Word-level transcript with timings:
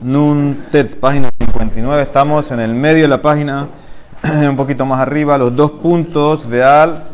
Nuntet, 0.00 1.00
página 1.00 1.28
59. 1.40 2.02
Estamos 2.02 2.52
en 2.52 2.60
el 2.60 2.72
medio 2.72 3.02
de 3.02 3.08
la 3.08 3.20
página, 3.20 3.66
un 4.22 4.54
poquito 4.54 4.86
más 4.86 5.00
arriba, 5.00 5.36
los 5.36 5.56
dos 5.56 5.72
puntos. 5.72 6.46
Veal, 6.46 7.08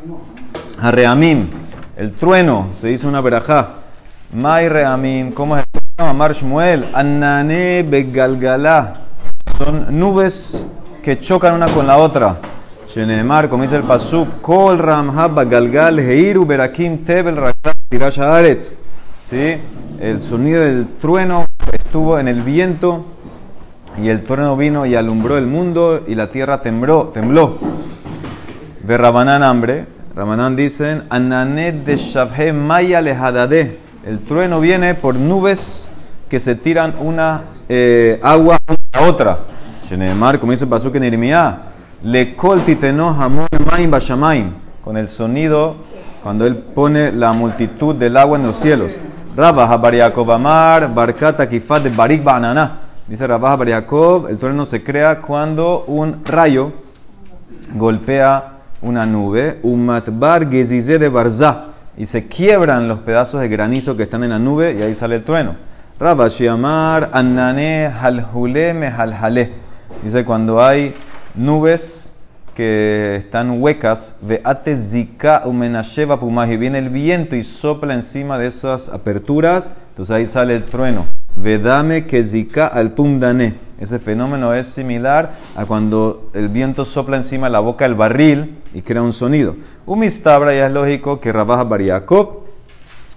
Reamim, 0.83 1.49
el 1.97 2.12
trueno, 2.12 2.68
se 2.75 2.89
dice 2.89 3.07
una 3.07 3.23
verajá. 3.23 3.70
May 4.34 4.68
Reamim, 4.68 5.33
¿cómo 5.33 5.57
es 5.57 5.65
el 5.65 5.81
trueno? 5.81 6.10
Amar 6.10 6.34
Shmuel, 6.34 6.91
Anane 6.92 7.86
Begalgalá. 7.89 8.96
Son 9.57 9.98
nubes 9.98 10.66
que 11.03 11.16
chocan 11.16 11.55
una 11.55 11.69
con 11.69 11.87
la 11.87 11.96
otra. 11.96 12.37
Shenemar, 12.87 13.48
como 13.48 13.62
dice 13.62 13.77
el 13.77 13.85
Pasuk, 13.85 14.43
Kol 14.43 14.79
Ramhab 14.79 15.48
Galgal 15.48 16.01
Heiru 16.01 16.45
Berakim 16.45 16.98
Tebel 16.98 17.37
Rakat 17.37 17.77
Tirash. 17.89 18.21
¿Sí? 19.29 19.57
El 20.01 20.23
sonido 20.23 20.61
del 20.61 20.87
trueno 21.01 21.44
estuvo 21.95 22.19
en 22.19 22.27
el 22.27 22.41
viento 22.41 23.05
y 24.03 24.09
el 24.09 24.25
trueno 24.25 24.57
vino 24.57 24.85
y 24.85 24.97
alumbró 24.97 25.39
el 25.39 25.47
mundo 25.47 26.02
y 26.09 26.16
la 26.16 26.27
tierra 26.27 26.61
tembló. 26.61 27.12
tembló. 27.15 27.57
Ve 28.83 28.98
Rabanán 28.98 29.45
hambre. 29.45 29.87
Rabanán 30.16 30.57
dicen, 30.57 31.05
Ananet 31.09 31.85
de 31.85 31.97
Shavhe 31.97 32.52
Maya 32.52 33.01
Lehadade. 33.01 33.79
El 34.05 34.19
trueno 34.25 34.59
viene 34.59 34.97
por 34.97 35.15
nubes 35.15 35.88
que 36.29 36.41
se 36.41 36.57
tiran 36.57 36.95
una 36.99 37.45
eh, 37.69 38.19
agua 38.24 38.59
a 38.91 39.02
otra. 39.02 39.38
Shenemar, 39.88 40.41
como 40.41 40.51
dice 40.51 40.66
Pasuk 40.66 40.97
en 40.97 41.05
Irmiá, 41.05 41.63
Le 42.02 42.35
Kol 42.35 42.63
Titeno 42.63 43.11
Hamon 43.11 43.47
Maim 43.71 43.88
Bashamaim. 43.88 44.52
Con 44.83 44.97
el 44.97 45.09
sonido 45.09 45.77
cuando 46.24 46.45
él 46.45 46.57
pone 46.57 47.13
la 47.13 47.33
multitud 47.33 47.95
del 47.95 48.16
agua 48.16 48.37
en 48.37 48.47
los 48.49 48.57
cielos. 48.57 48.99
Rabba 49.37 49.66
Habariakov 49.66 50.30
Amar, 50.30 50.95
Barkata 50.95 51.48
Kifat 51.48 51.83
de 51.83 51.91
Barik 51.91 52.23
Banana. 52.23 52.79
Dice 53.09 53.27
Rabba 53.27 53.51
Habariakov, 53.51 54.29
el 54.29 54.38
trueno 54.38 54.65
se 54.65 54.84
crea 54.84 55.20
cuando 55.20 55.83
un 55.88 56.24
rayo 56.24 56.73
golpea 57.74 58.52
una 58.80 59.05
nube, 59.05 59.59
un 59.65 59.85
matbar 59.85 60.49
gezize 60.49 61.01
de 61.01 61.09
barza, 61.09 61.65
y 61.96 62.07
se 62.07 62.29
quiebran 62.29 62.87
los 62.87 63.01
pedazos 63.01 63.40
de 63.40 63.49
granizo 63.49 63.96
que 63.96 64.05
están 64.05 64.22
en 64.22 64.30
la 64.30 64.38
nube 64.38 64.77
y 64.78 64.82
ahí 64.82 64.94
sale 64.94 65.16
el 65.16 65.24
trueno. 65.24 65.56
Rabba 65.98 66.28
Shiamar, 66.28 67.10
Annane 67.12 67.86
Halhule 67.86 68.72
Mehalhale. 68.72 69.52
Dice 70.05 70.24
cuando 70.24 70.62
hay 70.62 70.94
nubes 71.34 72.13
que 72.55 73.16
están 73.16 73.60
huecas, 73.60 74.16
veate 74.22 74.77
zika 74.77 75.42
umenasheva 75.44 76.20
pumaji, 76.20 76.56
viene 76.56 76.78
el 76.78 76.88
viento 76.88 77.36
y 77.36 77.44
sopla 77.44 77.94
encima 77.94 78.38
de 78.38 78.46
esas 78.46 78.88
aperturas, 78.88 79.70
entonces 79.91 80.14
ahí 80.14 80.27
sale 80.27 80.56
el 80.56 80.64
trueno. 80.64 81.06
Vedame 81.36 82.06
que 82.06 82.22
zika 82.22 82.66
al 82.66 82.92
pumdane. 82.92 83.55
Ese 83.78 83.98
fenómeno 83.98 84.55
es 84.55 84.69
similar 84.69 85.33
a 85.56 85.66
cuando 85.66 86.30
el 86.33 86.48
viento 86.48 86.84
sopla 86.84 87.16
encima 87.16 87.48
de 87.48 87.52
la 87.52 87.61
boca 87.61 87.84
del 87.84 87.96
barril 87.96 88.56
y 88.72 88.83
crea 88.83 89.02
un 89.02 89.12
sonido. 89.12 89.56
Umistabra 89.84 90.55
ya 90.55 90.68
es 90.68 90.72
lógico 90.72 91.20
que 91.20 91.33
Rabaja 91.33 91.64
Bariakov, 91.64 92.44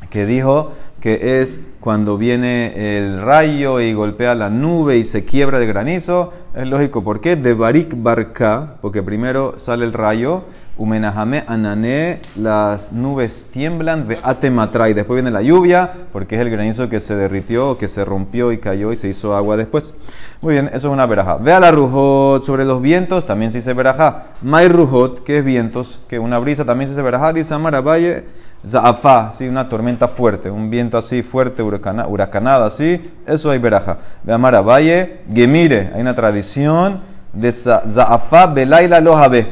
que 0.09 0.25
dijo 0.25 0.73
que 1.07 1.39
es 1.39 1.61
cuando 1.79 2.17
viene 2.17 2.97
el 2.97 3.21
rayo 3.21 3.79
y 3.79 3.93
golpea 3.93 4.35
la 4.35 4.49
nube 4.49 4.97
y 4.97 5.05
se 5.05 5.23
quiebra 5.23 5.57
de 5.57 5.65
granizo. 5.65 6.33
Es 6.53 6.67
lógico, 6.67 7.01
¿por 7.01 7.21
qué? 7.21 7.37
De 7.37 7.53
Barik 7.53 7.93
Barka, 7.95 8.73
porque 8.81 9.01
primero 9.01 9.57
sale 9.57 9.85
el 9.85 9.93
rayo, 9.93 10.43
Umenahame 10.75 11.45
Anané, 11.47 12.19
las 12.35 12.91
nubes 12.91 13.45
tiemblan, 13.53 14.05
ve 14.05 14.19
Atematra, 14.21 14.89
y 14.89 14.93
después 14.93 15.15
viene 15.15 15.31
la 15.31 15.41
lluvia, 15.41 15.93
porque 16.11 16.35
es 16.35 16.41
el 16.41 16.49
granizo 16.49 16.89
que 16.89 16.99
se 16.99 17.15
derritió, 17.15 17.77
que 17.77 17.87
se 17.87 18.03
rompió 18.03 18.51
y 18.51 18.57
cayó 18.57 18.91
y 18.91 18.97
se 18.97 19.07
hizo 19.07 19.33
agua 19.33 19.55
después. 19.55 19.93
Muy 20.41 20.55
bien, 20.55 20.67
eso 20.67 20.89
es 20.89 20.93
una 20.93 21.05
verajá. 21.05 21.37
Ve 21.37 21.53
a 21.53 21.61
la 21.61 21.71
Rujot 21.71 22.43
sobre 22.43 22.65
los 22.65 22.81
vientos, 22.81 23.25
también 23.25 23.49
se 23.53 23.59
dice 23.59 23.73
verajá. 23.73 24.25
May 24.41 24.67
Rujot, 24.67 25.23
que 25.23 25.37
es 25.37 25.45
vientos, 25.45 26.03
que 26.09 26.19
una 26.19 26.37
brisa 26.37 26.65
también 26.65 26.89
se 26.89 26.95
dice 26.95 27.01
verajá, 27.01 27.31
dice 27.31 27.53
Amarabaye. 27.53 28.25
Za'afá, 28.65 29.31
¿sí? 29.31 29.47
una 29.47 29.69
tormenta 29.69 30.07
fuerte, 30.07 30.49
un 30.49 30.69
viento 30.69 30.97
así 30.97 31.21
fuerte, 31.21 31.61
huracana, 31.61 32.07
huracanada, 32.07 32.65
así, 32.65 33.01
eso 33.25 33.49
hay 33.49 33.59
veraja. 33.59 33.97
Ve 34.23 34.33
a 34.33 34.37
Valle, 34.37 35.21
Gemire, 35.33 35.91
hay 35.93 36.01
una 36.01 36.15
tradición 36.15 37.01
de 37.33 37.51
Za'afá 37.51 38.47
Belaila 38.47 38.99
Lojabe. 38.99 39.47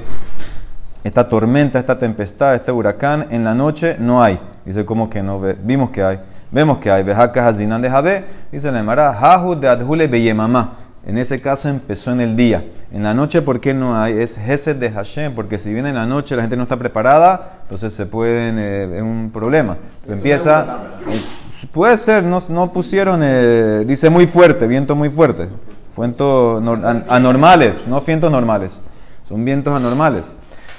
Esta 1.04 1.30
tormenta, 1.30 1.80
esta 1.80 1.96
tempestad, 1.96 2.56
este 2.56 2.72
huracán, 2.72 3.28
en 3.30 3.44
la 3.44 3.54
noche 3.54 3.96
no 4.00 4.24
hay. 4.24 4.40
Dice, 4.66 4.84
como 4.86 5.10
que 5.10 5.22
no 5.22 5.40
ve? 5.40 5.56
Vimos 5.62 5.92
que 5.92 6.04
hay. 6.04 6.20
Vemos 6.52 6.80
que 6.80 6.90
hay. 6.90 7.04
Vejaka 7.04 7.48
Hazinan 7.48 7.82
de 7.82 7.90
Jabe. 7.90 8.26
Dice 8.52 8.72
la 8.72 8.80
Emara, 8.80 9.12
Hahu 9.12 9.56
de 9.56 9.68
Adhule 9.68 10.08
Beyemamá. 10.08 10.78
En 11.06 11.20
ese 11.20 11.40
caso 11.40 11.70
empezó 11.70 12.12
en 12.12 12.22
el 12.22 12.36
día. 12.36 12.66
En 12.92 13.04
la 13.04 13.14
noche, 13.14 13.44
¿por 13.44 13.60
qué 13.60 13.76
no 13.76 13.96
hay? 13.96 14.18
Es 14.18 14.38
Gesed 14.38 14.78
de 14.78 14.90
Hashem, 14.90 15.36
porque 15.36 15.60
si 15.60 15.72
viene 15.72 15.90
en 15.90 15.96
la 15.96 16.08
noche 16.08 16.36
la 16.36 16.42
gente 16.42 16.58
no 16.58 16.64
está 16.64 16.78
preparada, 16.78 17.60
entonces 17.62 17.94
se 17.94 18.08
pueden, 18.08 18.58
eh, 18.58 18.96
es 18.96 19.02
un 19.04 19.30
problema. 19.32 19.78
Empieza, 20.08 20.80
eh, 21.08 21.68
puede 21.72 21.96
ser, 21.98 22.24
no, 22.24 22.40
no 22.50 22.74
pusieron, 22.74 23.22
eh, 23.24 23.84
dice 23.86 24.10
muy 24.10 24.26
fuerte, 24.26 24.66
viento 24.66 24.96
muy 24.96 25.10
fuerte. 25.10 25.48
Vientos 25.96 26.62
anormales, 27.08 27.88
no 27.88 28.02
vientos 28.02 28.32
normales, 28.32 28.80
son 29.28 29.46
vientos 29.46 29.76
anormales. 29.76 30.36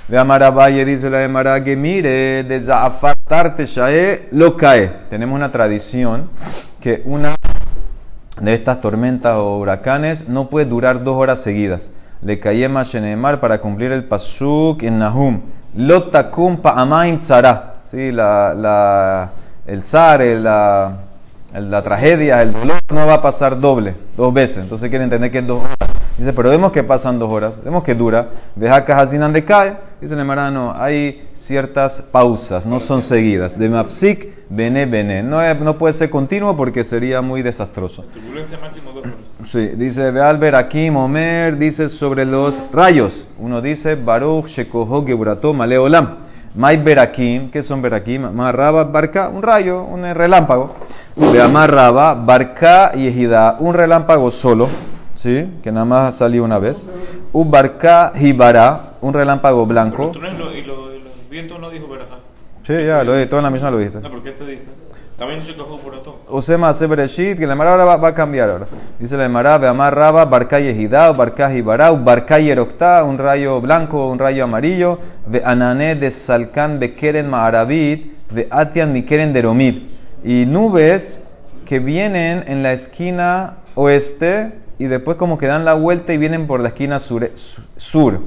Ve 0.08 0.18
a 0.18 0.24
Valle, 0.24 0.84
dice 0.84 1.08
la 1.08 1.18
de 1.18 1.28
Mara, 1.28 1.64
que 1.64 1.76
mire, 1.76 2.44
de 2.44 2.60
Zaafatarte 2.60 3.66
Shae 3.66 4.28
lo 4.30 4.56
cae. 4.56 4.92
Tenemos 5.08 5.34
una 5.34 5.50
tradición 5.50 6.30
que 6.80 7.02
una 7.06 7.34
de 8.40 8.54
estas 8.54 8.80
tormentas 8.80 9.36
o 9.38 9.58
huracanes 9.58 10.28
no 10.28 10.50
puede 10.50 10.66
durar 10.66 11.02
dos 11.04 11.16
horas 11.16 11.40
seguidas. 11.40 11.92
Le 12.22 12.38
cayema 12.38 12.82
shenemar 12.82 13.40
para 13.40 13.60
cumplir 13.60 13.92
el 13.92 14.04
pasuk 14.04 14.82
en 14.82 14.98
Nahum. 14.98 15.40
Lotakum 15.74 16.58
pa'amaim 16.58 17.18
tzara. 17.18 17.74
Sí, 17.84 18.10
la, 18.10 18.54
la, 18.54 19.30
el 19.66 19.84
zar, 19.84 20.20
la, 20.20 20.98
la 21.52 21.82
tragedia, 21.82 22.42
el 22.42 22.52
dolor 22.52 22.80
no 22.92 23.06
va 23.06 23.14
a 23.14 23.22
pasar 23.22 23.60
doble, 23.60 23.94
dos 24.16 24.32
veces. 24.32 24.58
Entonces 24.58 24.88
quiere 24.90 25.04
entender 25.04 25.30
que 25.30 25.38
es 25.38 25.46
dos 25.46 25.62
horas. 25.62 25.76
Dice, 26.18 26.32
pero 26.32 26.48
vemos 26.48 26.72
que 26.72 26.82
pasan 26.82 27.18
dos 27.18 27.30
horas, 27.30 27.62
vemos 27.62 27.84
que 27.84 27.94
dura. 27.94 28.30
Deja 28.54 28.84
que 28.84 28.92
Hazinan 28.92 29.32
de 29.32 29.44
cae. 29.44 29.76
Dice 30.00 30.14
el 30.14 30.20
hermano, 30.20 30.72
hay 30.74 31.28
ciertas 31.34 32.02
pausas, 32.02 32.64
no 32.66 32.80
son 32.80 33.02
seguidas. 33.02 33.58
De 33.58 33.68
mafsik, 33.68 34.34
bene, 34.48 34.86
bene. 34.86 35.22
No, 35.22 35.54
no 35.54 35.78
puede 35.78 35.92
ser 35.92 36.10
continuo 36.10 36.56
porque 36.56 36.84
sería 36.84 37.20
muy 37.22 37.42
desastroso. 37.42 38.04
Turbulencia 38.14 38.58
máximo 38.58 38.90
dos 38.92 39.04
horas. 39.04 39.14
Sí, 39.46 39.66
dice 39.76 40.10
Bealber 40.10 40.54
aquí, 40.54 40.90
Momer, 40.90 41.56
dice 41.58 41.88
sobre 41.88 42.24
los 42.24 42.62
rayos. 42.72 43.26
Uno 43.38 43.60
dice, 43.62 43.94
Baruch, 43.94 44.46
Shekoho, 44.46 45.04
Geburato, 45.06 45.52
Maleolam. 45.52 46.16
May 46.54 46.78
Berakim, 46.78 47.50
¿qué 47.50 47.62
son 47.62 47.82
Berakim? 47.82 48.30
Marraba, 48.32 48.84
Barca, 48.84 49.28
un 49.28 49.42
rayo, 49.42 49.82
un 49.84 50.02
relámpago. 50.14 50.74
Beamarraba, 51.14 52.14
Barca 52.14 52.92
y 52.94 53.06
Ejida, 53.08 53.56
un 53.60 53.74
relámpago 53.74 54.30
solo, 54.30 54.66
¿sí? 55.14 55.46
Que 55.62 55.70
nada 55.70 55.84
más 55.84 56.16
salió 56.16 56.44
una 56.44 56.58
vez. 56.58 56.88
Ubarca, 57.32 58.12
Hibara, 58.18 58.94
un 59.02 59.12
relámpago 59.12 59.66
blanco. 59.66 60.12
Pero 60.12 60.28
y, 60.32 60.36
lo- 60.36 60.54
y 60.56 60.62
los 60.62 60.76
vientos 61.28 61.60
no 61.60 61.68
dijo. 61.68 61.86
Sí, 62.66 62.72
ya, 62.84 63.04
lo 63.04 63.12
de 63.12 63.26
toda 63.26 63.42
la 63.42 63.50
misma 63.50 63.70
lo 63.70 63.78
dijiste. 63.78 64.00
No, 64.00 64.10
porque 64.10 64.30
este 64.30 64.44
dice. 64.44 64.64
También 65.16 65.40
por 65.82 65.94
otro. 65.94 66.18
Usema 66.28 66.68
hace 66.68 66.86
Bereshit, 66.88 67.38
que 67.38 67.46
la 67.46 67.52
Emara 67.52 67.70
ahora 67.70 67.84
va, 67.84 67.96
va 67.96 68.08
a 68.08 68.14
cambiar 68.14 68.50
ahora. 68.50 68.66
Dice 68.98 69.16
la 69.16 69.24
Emara, 69.24 69.56
Beamar 69.56 69.94
Raba, 69.94 70.24
Barca 70.24 70.58
Yehidá, 70.58 71.12
Barca 71.12 71.48
Jibará, 71.48 71.92
Barca 71.92 72.40
Yeroctá, 72.40 73.04
un 73.04 73.18
rayo 73.18 73.60
blanco, 73.60 74.08
un 74.08 74.18
rayo 74.18 74.44
amarillo, 74.44 74.98
Ve 75.26 75.42
Anané 75.44 75.94
de 75.94 76.10
Salcán 76.10 76.80
Bekeren 76.80 77.30
Maarabit, 77.30 78.12
Ve 78.30 78.48
Atian 78.50 78.92
Mikeren 78.92 79.32
Deromid. 79.32 79.84
Y 80.24 80.44
nubes 80.46 81.22
que 81.64 81.78
vienen 81.78 82.44
en 82.48 82.64
la 82.64 82.72
esquina 82.72 83.58
oeste 83.76 84.52
y 84.78 84.86
después 84.86 85.16
como 85.16 85.38
que 85.38 85.46
dan 85.46 85.64
la 85.64 85.74
vuelta 85.74 86.12
y 86.12 86.18
vienen 86.18 86.46
por 86.48 86.60
la 86.60 86.68
esquina 86.68 86.98
sur. 86.98 87.30
sur. 87.76 88.20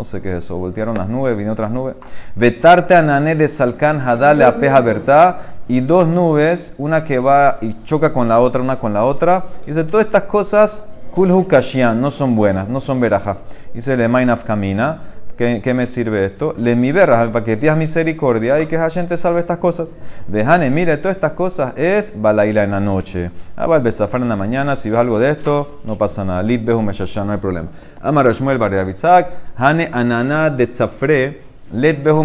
No 0.00 0.04
sé 0.04 0.22
qué 0.22 0.32
es 0.34 0.44
eso. 0.44 0.56
Voltearon 0.56 0.96
las 0.96 1.10
nubes, 1.10 1.32
vinieron 1.32 1.52
otras 1.52 1.70
nubes. 1.70 1.94
Vetarte 2.34 2.94
anané 2.94 3.34
de 3.34 3.46
Salcán 3.48 4.00
Hadale 4.00 4.44
Apeja 4.44 4.80
Bertá. 4.80 5.40
Y 5.68 5.80
dos 5.80 6.06
nubes, 6.06 6.72
una 6.78 7.04
que 7.04 7.18
va 7.18 7.58
y 7.60 7.76
choca 7.84 8.10
con 8.10 8.26
la 8.26 8.40
otra, 8.40 8.62
una 8.62 8.78
con 8.78 8.94
la 8.94 9.04
otra. 9.04 9.44
Dice, 9.66 9.84
todas 9.84 10.06
estas 10.06 10.22
cosas, 10.22 10.86
Kulhu 11.14 11.46
Kashian, 11.46 12.00
no 12.00 12.10
son 12.10 12.34
buenas, 12.34 12.66
no 12.66 12.80
son 12.80 12.98
veraja. 12.98 13.36
Dice, 13.74 13.94
Le 13.94 14.08
Mainaf 14.08 14.42
Camina. 14.42 15.02
¿Qué, 15.40 15.62
¿Qué 15.64 15.72
me 15.72 15.86
sirve 15.86 16.26
esto? 16.26 16.54
Le 16.58 16.76
mi 16.76 16.92
verra, 16.92 17.32
para 17.32 17.42
que 17.42 17.56
pidas 17.56 17.74
misericordia 17.74 18.60
y 18.60 18.66
que 18.66 18.76
Hashem 18.76 19.06
te 19.06 19.16
salve 19.16 19.40
estas 19.40 19.56
cosas. 19.56 19.94
Vejane, 20.28 20.68
mire, 20.68 20.98
todas 20.98 21.14
estas 21.14 21.32
cosas 21.32 21.72
es 21.78 22.12
balaila 22.14 22.62
en 22.62 22.72
la 22.72 22.80
noche. 22.80 23.30
Abal 23.56 23.80
besafar 23.80 24.20
en 24.20 24.28
la 24.28 24.36
mañana, 24.36 24.76
si 24.76 24.90
ves 24.90 24.98
algo 24.98 25.18
de 25.18 25.30
esto, 25.30 25.80
no 25.84 25.96
pasa 25.96 26.26
nada. 26.26 26.42
Lit 26.42 26.62
behu 26.62 26.82
no 26.82 27.32
hay 27.32 27.38
problema. 27.38 27.68
Amar 28.02 28.26
Rashmuel 28.26 28.58
Bariabitzak, 28.58 29.28
Hane 29.56 29.88
anana 29.90 30.50
de 30.50 30.66
tzafre, 30.66 31.40
let 31.72 32.02
behu. 32.04 32.22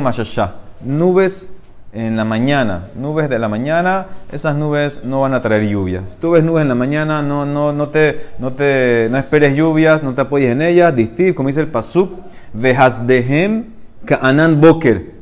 Nubes 0.84 1.54
en 1.94 2.18
la 2.18 2.26
mañana, 2.26 2.88
nubes 2.96 3.30
de 3.30 3.40
la 3.40 3.48
mañana, 3.48 4.08
esas 4.30 4.58
nubes 4.58 5.06
no 5.06 5.22
van 5.22 5.34
a 5.34 5.42
traer 5.42 5.64
lluvias. 5.64 6.12
Si 6.12 6.18
tú 6.18 6.32
ves 6.32 6.44
nubes 6.44 6.64
en 6.64 6.68
la 6.68 6.76
mañana, 6.76 7.22
no, 7.22 7.46
no, 7.46 7.72
no, 7.72 7.88
te, 7.88 8.26
no, 8.40 8.52
te, 8.52 9.08
no 9.10 9.18
esperes 9.18 9.56
lluvias, 9.56 10.04
no 10.04 10.14
te 10.14 10.20
apoyes 10.20 10.52
en 10.52 10.62
ellas. 10.62 10.94
Distiv, 10.94 11.34
como 11.34 11.48
dice 11.48 11.62
el 11.62 11.68
Pasuk, 11.68 12.12
vehasdehem 12.56 13.66
ka'anan 14.06 14.62
boker. 14.62 15.14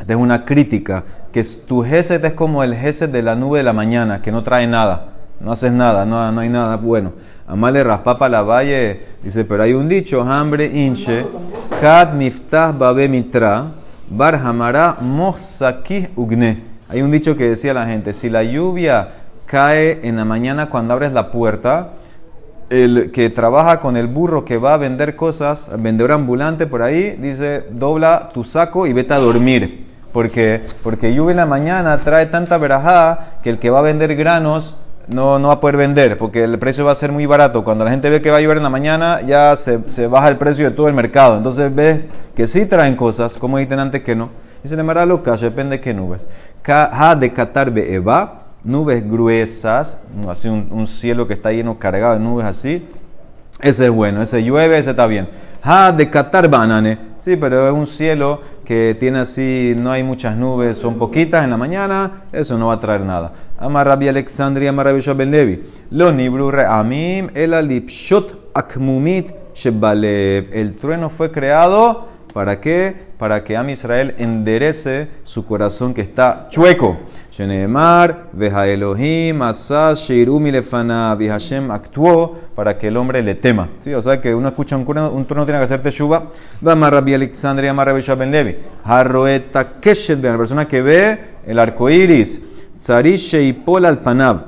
Esta 0.00 0.12
es 0.12 0.18
una 0.18 0.44
crítica, 0.44 1.04
que 1.32 1.42
tu 1.66 1.82
geset 1.82 2.24
es 2.24 2.32
como 2.32 2.62
el 2.62 2.74
geset 2.74 3.10
de 3.10 3.22
la 3.22 3.34
nube 3.34 3.58
de 3.58 3.64
la 3.64 3.72
mañana, 3.72 4.22
que 4.22 4.32
no 4.32 4.42
trae 4.42 4.66
nada, 4.66 5.12
no 5.40 5.52
haces 5.52 5.72
nada, 5.72 6.04
no, 6.04 6.32
no 6.32 6.40
hay 6.40 6.48
nada 6.48 6.76
bueno. 6.76 7.12
Amale 7.46 7.84
raspapa 7.84 8.28
la 8.28 8.42
valle, 8.42 9.00
dice, 9.22 9.44
pero 9.44 9.62
hay 9.62 9.74
un 9.74 9.88
dicho, 9.88 10.22
hambre 10.22 10.66
inche, 10.66 11.26
kad 11.80 12.14
miftah 12.14 12.72
babe 12.72 13.08
mitra, 13.08 13.66
bar 14.08 14.36
hamara 14.36 14.96
ugne. 16.16 16.62
Hay 16.88 17.02
un 17.02 17.10
dicho 17.10 17.36
que 17.36 17.48
decía 17.48 17.74
la 17.74 17.86
gente, 17.86 18.12
si 18.12 18.30
la 18.30 18.42
lluvia 18.42 19.08
cae 19.46 20.00
en 20.02 20.16
la 20.16 20.24
mañana 20.24 20.70
cuando 20.70 20.94
abres 20.94 21.12
la 21.12 21.30
puerta, 21.30 21.90
el 22.70 23.10
que 23.12 23.30
trabaja 23.30 23.80
con 23.80 23.96
el 23.96 24.06
burro 24.06 24.44
que 24.44 24.58
va 24.58 24.74
a 24.74 24.78
vender 24.78 25.16
cosas, 25.16 25.70
vendedor 25.78 26.12
ambulante 26.12 26.66
por 26.66 26.82
ahí, 26.82 27.16
dice, 27.20 27.64
dobla 27.70 28.30
tu 28.32 28.44
saco 28.44 28.86
y 28.86 28.92
vete 28.92 29.14
a 29.14 29.18
dormir. 29.18 29.86
Porque, 30.12 30.62
porque 30.82 31.12
lluvia 31.12 31.32
en 31.32 31.38
la 31.38 31.46
mañana 31.46 31.98
trae 31.98 32.26
tanta 32.26 32.56
verajá 32.56 33.38
que 33.42 33.50
el 33.50 33.58
que 33.58 33.70
va 33.70 33.80
a 33.80 33.82
vender 33.82 34.14
granos 34.14 34.76
no, 35.08 35.38
no 35.38 35.48
va 35.48 35.54
a 35.54 35.60
poder 35.60 35.76
vender, 35.76 36.16
porque 36.16 36.44
el 36.44 36.58
precio 36.58 36.84
va 36.84 36.92
a 36.92 36.94
ser 36.94 37.12
muy 37.12 37.26
barato. 37.26 37.64
Cuando 37.64 37.84
la 37.84 37.90
gente 37.90 38.08
ve 38.10 38.22
que 38.22 38.30
va 38.30 38.38
a 38.38 38.40
llover 38.40 38.58
en 38.58 38.62
la 38.62 38.70
mañana, 38.70 39.20
ya 39.22 39.56
se, 39.56 39.80
se 39.90 40.06
baja 40.06 40.28
el 40.28 40.36
precio 40.36 40.70
de 40.70 40.76
todo 40.76 40.88
el 40.88 40.94
mercado. 40.94 41.36
Entonces 41.36 41.74
ves 41.74 42.06
que 42.34 42.46
sí 42.46 42.66
traen 42.66 42.96
cosas, 42.96 43.36
como 43.36 43.58
dicen 43.58 43.78
antes 43.78 44.02
que 44.02 44.14
no. 44.14 44.30
Y 44.62 44.68
se 44.68 44.76
le 44.76 44.82
mara 44.82 45.04
loca, 45.04 45.36
depende 45.36 45.76
de 45.76 45.82
qué 45.82 45.92
nubes. 45.92 46.26
Ha 46.66 47.16
de 47.16 47.32
Qatar 47.32 47.76
Eva, 47.76 48.43
nubes 48.64 49.08
gruesas, 49.08 50.00
así 50.28 50.48
un, 50.48 50.86
cielo 50.86 51.26
que 51.26 51.34
está 51.34 51.52
lleno 51.52 51.78
cargado 51.78 52.14
de 52.14 52.20
nubes 52.20 52.46
así. 52.46 52.86
Ese 53.60 53.84
es 53.84 53.90
bueno, 53.90 54.20
ese 54.20 54.42
llueve, 54.42 54.78
ese 54.78 54.90
está 54.90 55.06
bien. 55.06 55.28
Ha 55.62 55.92
de 55.92 56.10
Qatar 56.10 56.48
Banane, 56.48 56.98
sí, 57.20 57.36
pero 57.36 57.68
es 57.68 57.74
un 57.74 57.86
cielo 57.86 58.40
que 58.64 58.96
tiene 58.98 59.20
así, 59.20 59.74
no 59.78 59.90
hay 59.90 60.02
muchas 60.02 60.36
nubes, 60.36 60.76
son 60.76 60.98
poquitas 60.98 61.44
en 61.44 61.50
la 61.50 61.56
mañana, 61.56 62.24
eso 62.32 62.58
no 62.58 62.66
va 62.68 62.74
a 62.74 62.78
traer 62.78 63.02
nada. 63.02 63.32
Amar 63.58 63.86
Rabbi 63.86 64.08
Alexandria, 64.08 64.72
Rabbi 64.72 65.00
Ben 65.16 65.30
Levi. 65.30 65.62
Lo 65.90 66.10
nibru 66.12 66.50
re'amim 66.50 67.30
el 67.34 67.54
alipshot 67.54 68.50
akmumit 68.54 69.32
shebalev. 69.54 70.48
El 70.52 70.74
trueno 70.74 71.08
fue 71.08 71.30
creado 71.30 72.13
para 72.34 72.60
qué? 72.60 72.94
Para 73.16 73.44
que 73.44 73.56
Am 73.56 73.70
Israel 73.70 74.16
enderece 74.18 75.08
su 75.22 75.46
corazón 75.46 75.94
que 75.94 76.00
está 76.00 76.48
chueco. 76.50 76.98
Sheneemar, 77.30 78.30
Veja 78.32 78.66
Elohim, 78.66 79.40
Asas, 79.40 80.00
Sheirumi 80.00 80.50
lefana, 80.50 81.16
Hashem 81.16 81.70
actuó 81.70 82.36
para 82.56 82.76
que 82.76 82.88
el 82.88 82.96
hombre 82.96 83.22
le 83.22 83.36
tema. 83.36 83.68
¿Sí? 83.78 83.94
O 83.94 84.02
sea 84.02 84.20
que 84.20 84.34
uno 84.34 84.48
escucha 84.48 84.76
un 84.76 84.84
trueno, 84.84 85.12
un 85.12 85.24
tiene 85.24 85.44
que 85.46 85.54
hacer 85.64 85.80
teshuva. 85.80 86.32
Vamos 86.60 86.90
Rabbi 86.90 87.14
Alexandria, 87.14 87.72
Rabbi 87.72 88.02
Ben 88.18 88.30
Levi. 88.32 88.56
Harroeta 88.82 89.80
Keshet, 89.80 90.20
la 90.20 90.36
persona 90.36 90.66
que 90.66 90.82
ve 90.82 91.18
el 91.46 91.56
arco 91.60 91.88
iris. 91.88 92.42
Tzarishe 92.80 93.44
y 93.44 93.52
Pol 93.52 93.84
al 93.84 94.00
Panav. 94.00 94.44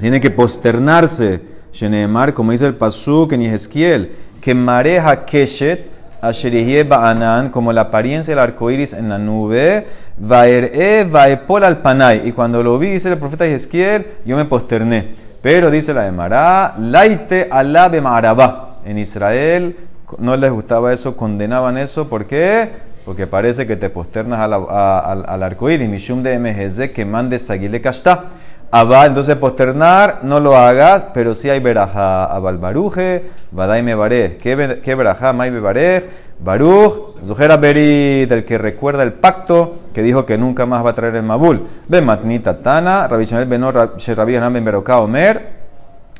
Tiene 0.00 0.22
que 0.22 0.30
posternarse. 0.30 1.38
Sheneemar, 1.70 2.32
como 2.32 2.52
dice 2.52 2.64
el 2.66 2.76
Pasuk 2.76 3.32
en 3.32 3.42
Ezequiel, 3.42 4.12
que 4.40 4.54
mareja 4.54 5.26
Keshet, 5.26 5.93
Asherihie 6.28 6.84
Ba'anan, 6.84 7.50
como 7.50 7.72
la 7.72 7.82
apariencia 7.82 8.32
del 8.32 8.38
arco 8.38 8.70
iris 8.70 8.92
en 8.92 9.08
la 9.08 9.18
nube, 9.18 9.86
Vaer'e 10.16 11.04
Vaepol 11.04 11.64
al 11.64 11.78
Panay. 11.78 12.22
Y 12.24 12.32
cuando 12.32 12.62
lo 12.62 12.78
vi, 12.78 12.88
dice 12.88 13.10
el 13.10 13.18
profeta 13.18 13.46
Ezequiel, 13.46 14.06
yo 14.24 14.36
me 14.36 14.44
posterné. 14.44 15.14
Pero 15.42 15.70
dice 15.70 15.92
la 15.92 16.02
de 16.02 16.12
Mará, 16.12 16.74
Laite 16.78 17.48
alabe 17.50 18.00
Marabá. 18.00 18.78
En 18.86 18.98
Israel 18.98 19.76
no 20.18 20.36
les 20.36 20.50
gustaba 20.50 20.92
eso, 20.92 21.16
condenaban 21.16 21.76
eso. 21.76 22.08
¿Por 22.08 22.26
qué? 22.26 22.70
Porque 23.04 23.26
parece 23.26 23.66
que 23.66 23.76
te 23.76 23.90
posternas 23.90 24.40
al 24.40 25.42
arco 25.42 25.68
iris. 25.68 25.88
Mishum 25.88 26.22
de 26.22 26.38
MGZ 26.38 26.92
que 26.92 27.04
mande 27.04 27.38
Sagile 27.38 27.80
Kashta. 27.80 28.30
Abba, 28.76 29.06
entonces 29.06 29.36
posternar, 29.36 30.18
no 30.24 30.40
lo 30.40 30.56
hagas, 30.56 31.06
pero 31.14 31.36
si 31.36 31.48
hay 31.48 31.60
veraja 31.60 32.24
abal 32.24 32.58
baruje, 32.58 33.22
badai 33.52 33.84
me 33.84 33.94
barej. 33.94 34.36
¿Qué, 34.38 34.80
qué 34.82 34.96
veraja? 34.96 35.32
Mai 35.32 35.50
barej, 35.50 36.08
baruj, 36.40 37.14
zujera 37.24 37.56
berit, 37.56 38.32
el 38.32 38.44
que 38.44 38.58
recuerda 38.58 39.04
el 39.04 39.12
pacto 39.12 39.76
que 39.94 40.02
dijo 40.02 40.26
que 40.26 40.36
nunca 40.36 40.66
más 40.66 40.84
va 40.84 40.90
a 40.90 40.92
traer 40.92 41.14
el 41.14 41.22
mabul. 41.22 41.64
Ben 41.86 42.04
matnita 42.04 42.62
tana, 42.62 43.06
Rabbi 43.06 43.24
Shamel 43.24 43.46
benor, 43.46 43.94
Sherabi 43.96 44.34
Hanan 44.34 44.52
ben 44.52 44.68
Omer, 44.74 45.50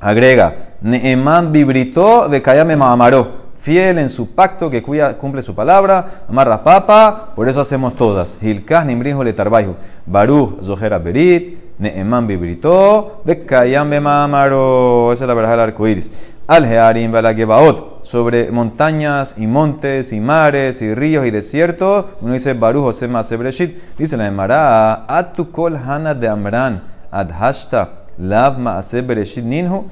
agrega, 0.00 0.54
Neeman 0.80 1.50
vibrito 1.50 2.28
de 2.28 2.40
Kayame 2.40 2.76
Mahamaró 2.76 3.42
fiel 3.64 3.98
en 3.98 4.10
su 4.10 4.34
pacto, 4.34 4.68
que 4.68 4.82
cuida, 4.82 5.16
cumple 5.16 5.42
su 5.42 5.54
palabra, 5.54 6.24
amarra 6.28 6.62
papa, 6.62 7.30
por 7.34 7.48
eso 7.48 7.62
hacemos 7.62 7.96
todas. 7.96 8.36
Hilkaz 8.42 8.84
nimbrijo 8.84 9.24
letarbaiju, 9.24 9.74
Baruch 10.04 10.62
zohera 10.62 10.98
berit, 10.98 11.63
neeman 11.78 12.26
bibrito, 12.26 13.22
bekayam 13.24 13.90
bemamaro, 13.90 15.12
esa 15.12 15.24
es 15.24 15.28
la 15.28 15.34
verdad 15.34 15.52
del 15.52 15.60
arco 15.60 15.86
iris. 15.88 16.12
Al 16.46 16.64
hearim 16.64 17.10
balagebaot, 17.10 18.04
sobre 18.04 18.50
montañas 18.50 19.36
y 19.38 19.46
montes 19.46 20.12
y 20.12 20.20
mares 20.20 20.82
y 20.82 20.94
ríos 20.94 21.26
y 21.26 21.30
desiertos, 21.30 22.06
uno 22.20 22.34
dice 22.34 22.52
Baruch 22.54 22.84
osema 22.84 23.22
sebreshit, 23.22 23.78
dice 23.96 24.16
la 24.16 24.26
Emara, 24.26 25.06
atukol 25.08 25.76
hana 25.76 26.14
de 26.14 26.28
amran, 26.28 26.82
adhashta, 27.10 28.04
lav 28.18 28.58
maase 28.58 29.00
bereshit 29.02 29.44
ninhu, 29.44 29.86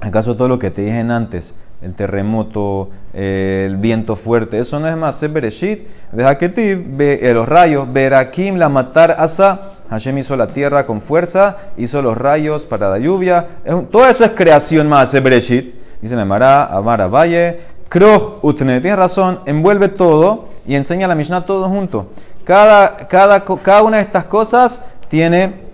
acaso 0.00 0.36
todo 0.36 0.48
lo 0.48 0.58
que 0.58 0.70
te 0.70 0.82
dije 0.82 1.00
antes, 1.00 1.54
el 1.82 1.94
terremoto, 1.94 2.90
el 3.12 3.76
viento 3.76 4.16
fuerte. 4.16 4.58
Eso 4.58 4.80
no 4.80 4.88
es 4.88 4.96
más 4.96 5.20
Bereshit. 5.32 5.86
eh, 6.18 7.30
los 7.34 7.48
rayos. 7.48 7.92
Berakim 7.92 8.56
la 8.56 8.68
matar 8.68 9.14
asa. 9.18 9.72
Hashem 9.90 10.18
hizo 10.18 10.36
la 10.36 10.48
tierra 10.48 10.86
con 10.86 11.00
fuerza, 11.00 11.56
hizo 11.76 12.02
los 12.02 12.16
rayos 12.16 12.66
para 12.66 12.90
la 12.90 12.98
lluvia. 12.98 13.46
todo 13.90 14.06
eso 14.06 14.24
es 14.24 14.30
creación 14.32 14.88
más 14.88 15.10
ser 15.10 15.22
Bereshit. 15.22 15.74
Dice 16.00 16.14
Amara, 16.20 16.66
Amara 16.66 17.06
Valle. 17.06 17.60
Kroj 17.88 18.38
Utne. 18.42 18.80
Tienes 18.80 18.98
razón, 18.98 19.40
envuelve 19.46 19.88
todo 19.88 20.48
y 20.66 20.74
enseña 20.74 21.06
la 21.06 21.14
Mishnah 21.14 21.44
todo 21.44 21.68
junto. 21.68 22.08
Cada, 22.44 23.06
cada, 23.06 23.44
cada 23.44 23.82
una 23.82 23.98
de 23.98 24.02
estas 24.02 24.24
cosas 24.24 24.82
tiene 25.08 25.66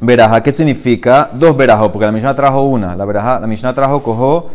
veraja. 0.00 0.42
¿Qué 0.42 0.52
significa? 0.52 1.30
Dos 1.32 1.56
verajos, 1.56 1.90
porque 1.90 2.06
la 2.06 2.12
Mishnah 2.12 2.34
trajo 2.34 2.62
una. 2.62 2.96
La, 2.96 3.04
veraja, 3.04 3.40
la 3.40 3.46
Mishnah 3.46 3.72
trajo 3.72 4.02
cojo 4.02 4.50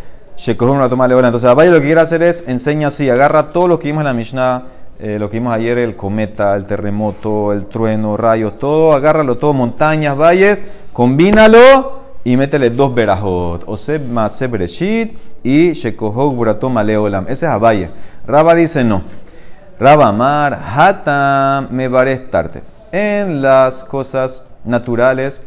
una 0.59 0.89
toma 0.89 1.05
Entonces, 1.05 1.45
Abaye 1.49 1.69
lo 1.69 1.79
que 1.79 1.85
quiere 1.85 2.01
hacer 2.01 2.23
es 2.23 2.43
enseña 2.47 2.87
así, 2.87 3.09
agarra 3.09 3.51
todo 3.53 3.67
lo 3.67 3.79
que 3.79 3.87
vimos 3.87 4.01
en 4.01 4.05
la 4.05 4.13
Mishnah, 4.13 4.63
eh, 4.99 5.17
lo 5.19 5.29
que 5.29 5.37
vimos 5.37 5.53
ayer, 5.53 5.77
el 5.77 5.95
cometa, 5.95 6.55
el 6.55 6.65
terremoto, 6.65 7.51
el 7.51 7.65
trueno, 7.65 8.15
rayos, 8.17 8.57
todo, 8.59 8.93
agárralo 8.93 9.37
todo, 9.37 9.53
montañas, 9.53 10.17
valles, 10.17 10.65
combínalo 10.93 12.03
y 12.23 12.37
métele 12.37 12.69
dos 12.69 12.93
verajot. 12.93 13.63
Oseb 13.65 14.07
Maseb 14.07 14.51
Bereshit 14.51 15.17
y 15.43 15.73
Shekohok 15.73 16.35
Buratom 16.35 16.77
Aleolam. 16.77 17.25
Ese 17.25 17.45
es 17.45 17.51
Abaye. 17.51 17.89
Raba 18.25 18.55
dice 18.55 18.83
no. 18.83 19.03
Raba 19.79 20.07
Amar, 20.07 20.53
Hatam 20.53 21.67
me 21.71 21.89
tarte. 22.29 22.61
En 22.91 23.41
las 23.41 23.83
cosas 23.83 24.43
naturales, 24.63 25.41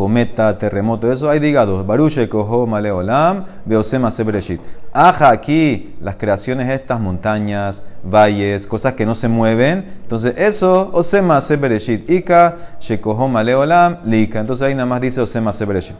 cometa, 0.00 0.56
terremoto, 0.56 1.12
eso 1.12 1.28
hay 1.28 1.40
digados. 1.40 1.86
Baruche 1.86 2.26
cojo 2.26 2.66
maleolam, 2.66 3.44
beosema 3.66 4.10
sebreshit. 4.10 4.58
Aja 4.94 5.28
aquí 5.28 5.94
las 6.00 6.16
creaciones 6.16 6.70
estas, 6.70 6.98
montañas, 6.98 7.84
valles, 8.02 8.66
cosas 8.66 8.94
que 8.94 9.04
no 9.04 9.14
se 9.14 9.28
mueven. 9.28 9.84
Entonces 10.00 10.38
eso, 10.38 10.88
osema 10.94 11.38
sebreshit. 11.42 12.08
Ika, 12.08 12.56
shekoho 12.80 13.28
maleolam, 13.28 13.98
lika. 14.06 14.40
Entonces 14.40 14.66
ahí 14.68 14.74
nada 14.74 14.86
más 14.86 15.02
dice 15.02 15.20
osema 15.20 15.52
sebreshit. 15.52 15.96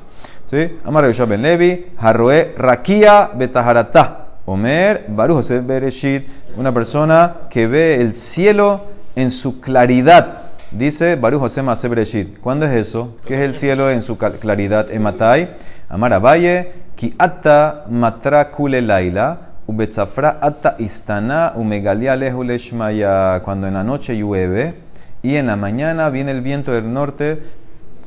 ¿Sí? 0.47 0.79
Amar 0.83 1.05
Ben 1.29 1.43
Levi, 1.43 1.89
harroe 1.99 2.55
rakia 2.57 3.33
betaharata. 3.35 4.29
Omer, 4.47 5.05
Baruch 5.09 5.51
Bereshit, 5.63 6.27
una 6.57 6.73
persona 6.73 7.35
que 7.51 7.67
ve 7.67 7.97
el 7.97 8.15
cielo 8.15 8.81
en 9.15 9.31
su 9.31 9.61
claridad. 9.61 10.40
Dice 10.73 11.17
Baruch 11.17 11.41
José 11.41 11.63
Masebreshit. 11.63 12.39
¿Cuándo 12.39 12.65
es 12.65 12.73
eso? 12.73 13.17
¿Qué 13.27 13.35
es 13.35 13.41
el 13.41 13.57
cielo 13.57 13.91
en 13.91 14.03
su 14.03 14.17
claridad? 14.17 14.91
En 14.93 15.03
Matai. 15.03 15.49
Amara 15.89 16.21
Valle. 16.21 16.73
Ki 16.95 17.13
ata 17.19 17.87
matra 17.91 18.53
kule 18.53 18.81
laila. 18.81 19.49
Ubetzafra 19.67 20.39
ata 20.41 20.77
istana. 20.79 21.55
Umegalia 21.57 22.15
leshmaya. 22.15 23.41
Cuando 23.45 23.67
en 23.67 23.75
la 23.75 23.83
noche 23.83 24.17
llueve 24.17 24.75
y 25.23 25.37
en 25.37 25.47
la 25.49 25.57
mañana 25.57 26.09
viene 26.09 26.31
el 26.31 26.41
viento 26.41 26.73
del 26.73 26.93
norte, 26.93 27.43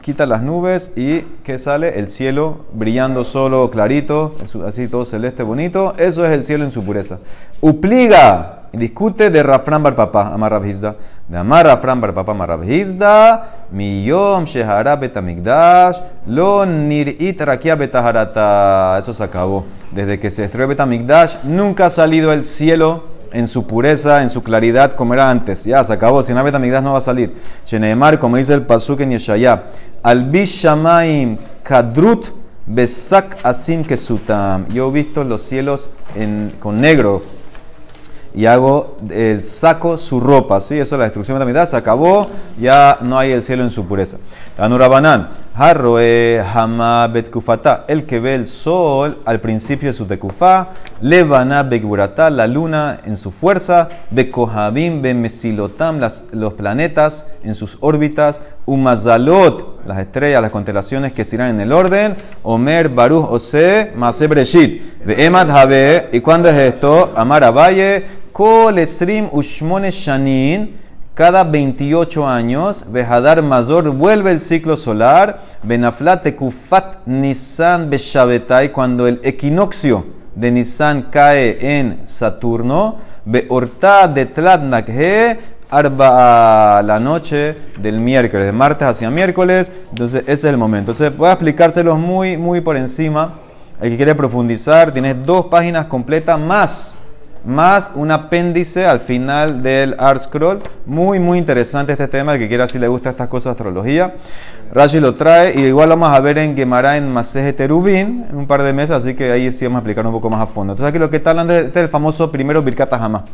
quita 0.01 0.25
las 0.25 0.41
nubes 0.41 0.93
y 0.95 1.21
¿qué 1.43 1.57
sale? 1.57 1.99
El 1.99 2.09
cielo 2.09 2.65
brillando 2.73 3.23
solo, 3.23 3.69
clarito, 3.69 4.35
así 4.65 4.87
todo 4.87 5.05
celeste, 5.05 5.43
bonito. 5.43 5.93
Eso 5.97 6.25
es 6.25 6.31
el 6.31 6.43
cielo 6.45 6.63
en 6.63 6.71
su 6.71 6.83
pureza. 6.83 7.19
Upliga 7.61 8.62
discute 8.77 9.29
de 9.29 9.43
Rafran 9.43 9.83
bar 9.83 9.95
papá, 9.95 10.33
Amar. 10.33 10.61
De 10.61 11.37
Amar 11.37 11.65
Rafran 11.65 12.01
bar 12.01 12.13
papá, 12.13 12.31
Amar 12.31 12.49
Rabhizda, 12.49 13.67
Miyom 13.71 14.45
Shehara 14.45 14.95
Betamigdash, 14.95 16.01
Lo 16.27 16.65
Nir'it 16.65 17.39
Rakia 17.39 17.75
Betaharata. 17.75 18.99
Eso 18.99 19.13
se 19.13 19.23
acabó. 19.23 19.65
Desde 19.91 20.19
que 20.19 20.29
se 20.29 20.43
destruyó 20.43 20.67
Betamigdash, 20.67 21.43
nunca 21.43 21.85
ha 21.85 21.89
salido 21.89 22.33
el 22.33 22.45
cielo 22.45 23.03
en 23.31 23.47
su 23.47 23.65
pureza, 23.65 24.21
en 24.21 24.29
su 24.29 24.43
claridad, 24.43 24.95
como 24.95 25.13
era 25.13 25.29
antes. 25.29 25.63
Ya, 25.65 25.83
se 25.83 25.93
acabó. 25.93 26.23
Si 26.23 26.33
no 26.33 26.39
hay 26.39 26.45
Betamigdash, 26.45 26.83
no 26.83 26.93
va 26.93 26.99
a 26.99 27.01
salir. 27.01 27.35
Sheneemar, 27.65 28.19
como 28.19 28.37
dice 28.37 28.53
el 28.53 28.63
Pasuk 28.63 29.01
en 29.01 29.11
Yeshaya, 29.11 29.65
Al 30.01 30.23
Bishamaim 30.25 31.37
Kadrut 31.63 32.43
Besak 32.65 33.37
Asim 33.43 33.83
Kesutam. 33.83 34.67
Yo 34.69 34.89
he 34.89 34.91
visto 34.91 35.23
los 35.23 35.41
cielos 35.41 35.91
en, 36.15 36.53
con 36.59 36.79
negro 36.79 37.21
y 38.35 38.45
hago 38.45 38.97
el 39.09 39.45
saco 39.45 39.97
su 39.97 40.19
ropa, 40.19 40.59
¿sí? 40.59 40.79
Eso 40.79 40.95
es 40.95 40.99
la 40.99 41.05
destrucción 41.05 41.35
de 41.35 41.39
la 41.39 41.45
mitad, 41.45 41.67
se 41.67 41.77
acabó, 41.77 42.27
ya 42.59 42.97
no 43.01 43.17
hay 43.17 43.31
el 43.31 43.43
cielo 43.43 43.63
en 43.63 43.69
su 43.69 43.85
pureza. 43.85 44.17
Tanurabanan, 44.55 45.29
Harroe 45.55 46.41
Hama 46.41 47.07
Betkufata, 47.07 47.85
el 47.87 48.05
que 48.05 48.19
ve 48.19 48.33
el 48.33 48.47
sol 48.47 49.19
al 49.25 49.39
principio 49.39 49.89
de 49.89 49.93
su 49.93 50.05
tekufá, 50.05 50.69
Levana 51.01 51.61
Begburata, 51.61 52.31
la 52.31 52.47
luna 52.47 52.97
en 53.05 53.17
su 53.17 53.29
fuerza, 53.29 53.89
Bekohabim 54.09 55.01
Bemesilotam, 55.01 55.99
los 56.31 56.53
planetas 56.53 57.27
en 57.43 57.53
sus 57.53 57.77
órbitas, 57.81 58.41
Umazalot, 58.65 59.81
las 59.85 59.99
estrellas, 59.99 60.41
las 60.41 60.51
constelaciones 60.51 61.13
que 61.13 61.23
se 61.23 61.35
irán 61.35 61.51
en 61.51 61.61
el 61.61 61.71
orden, 61.71 62.15
Omer 62.41 62.89
Baruch 62.89 63.27
Ose, 63.29 63.91
Mase 63.95 64.27
Breshit, 64.27 65.03
Be'emat 65.05 65.49
Habe, 65.49 66.09
¿y 66.13 66.21
cuándo 66.21 66.49
es 66.49 66.73
esto? 66.73 67.11
Amar 67.15 67.43
Valle, 67.55 68.22
Kol 68.33 68.79
Esrim 68.79 69.29
Ushmone 69.31 69.91
Shanin, 69.91 70.75
cada 71.13 71.43
28 71.43 72.27
años, 72.27 72.83
Behadar 72.89 73.43
Mazor 73.43 73.91
vuelve 73.91 74.31
el 74.31 74.41
ciclo 74.41 74.75
solar, 74.75 75.39
Benaflat 75.61 76.35
Kufat 76.35 77.05
Nisan 77.05 77.91
Beshabetai, 77.91 78.71
cuando 78.71 79.05
el 79.05 79.21
equinoccio 79.23 80.07
de 80.33 80.49
Nisan 80.49 81.09
cae 81.11 81.77
en 81.77 82.01
Saturno, 82.05 82.97
Beorta 83.23 84.07
de 84.07 84.25
Tlatnakhe, 84.25 85.39
Arba 85.69 86.81
la 86.81 86.99
noche 86.99 87.55
del 87.77 87.99
miércoles, 87.99 88.47
de 88.47 88.51
martes 88.51 88.87
hacia 88.87 89.11
miércoles, 89.11 89.71
entonces 89.91 90.23
ese 90.23 90.33
es 90.33 90.43
el 90.45 90.57
momento. 90.57 90.91
Entonces 90.91 91.15
voy 91.15 91.29
a 91.29 91.33
explicárselos 91.33 91.99
muy, 91.99 92.37
muy 92.37 92.61
por 92.61 92.77
encima. 92.77 93.35
El 93.79 93.91
que 93.91 93.97
quiere 93.97 94.15
profundizar, 94.15 94.91
tiene 94.91 95.13
dos 95.13 95.45
páginas 95.47 95.85
completas 95.85 96.39
más 96.39 96.97
más 97.45 97.91
un 97.95 98.11
apéndice 98.11 98.85
al 98.85 98.99
final 98.99 99.61
del 99.63 99.95
Art 99.97 100.19
Scroll. 100.21 100.61
Muy, 100.85 101.19
muy 101.19 101.37
interesante 101.37 101.91
este 101.91 102.07
tema, 102.07 102.33
el 102.33 102.39
que 102.39 102.47
quiera 102.47 102.67
si 102.67 102.79
le 102.79 102.87
gusta 102.87 103.09
estas 103.09 103.27
cosas 103.27 103.45
de 103.45 103.51
astrología. 103.51 104.15
Rashi 104.71 104.99
lo 104.99 105.13
trae 105.13 105.53
y 105.59 105.65
igual 105.65 105.89
vamos 105.89 106.09
a 106.09 106.19
ver 106.19 106.37
en 106.37 106.55
Gemara 106.55 106.97
en 106.97 107.11
Maseje 107.11 107.53
Terubin 107.53 108.25
en 108.29 108.35
un 108.35 108.47
par 108.47 108.63
de 108.63 108.73
meses, 108.73 108.91
así 108.91 109.13
que 109.13 109.31
ahí 109.31 109.51
sí 109.51 109.65
vamos 109.65 109.77
a 109.77 109.79
explicar 109.79 110.05
un 110.05 110.13
poco 110.13 110.29
más 110.29 110.41
a 110.41 110.47
fondo. 110.47 110.73
Entonces 110.73 110.89
aquí 110.89 110.99
lo 110.99 111.09
que 111.09 111.17
está 111.17 111.31
hablando 111.31 111.53
es 111.53 111.75
el 111.75 111.89
famoso 111.89 112.31
primero 112.31 112.61
Birkata 112.61 112.95
Hama. 112.97 113.25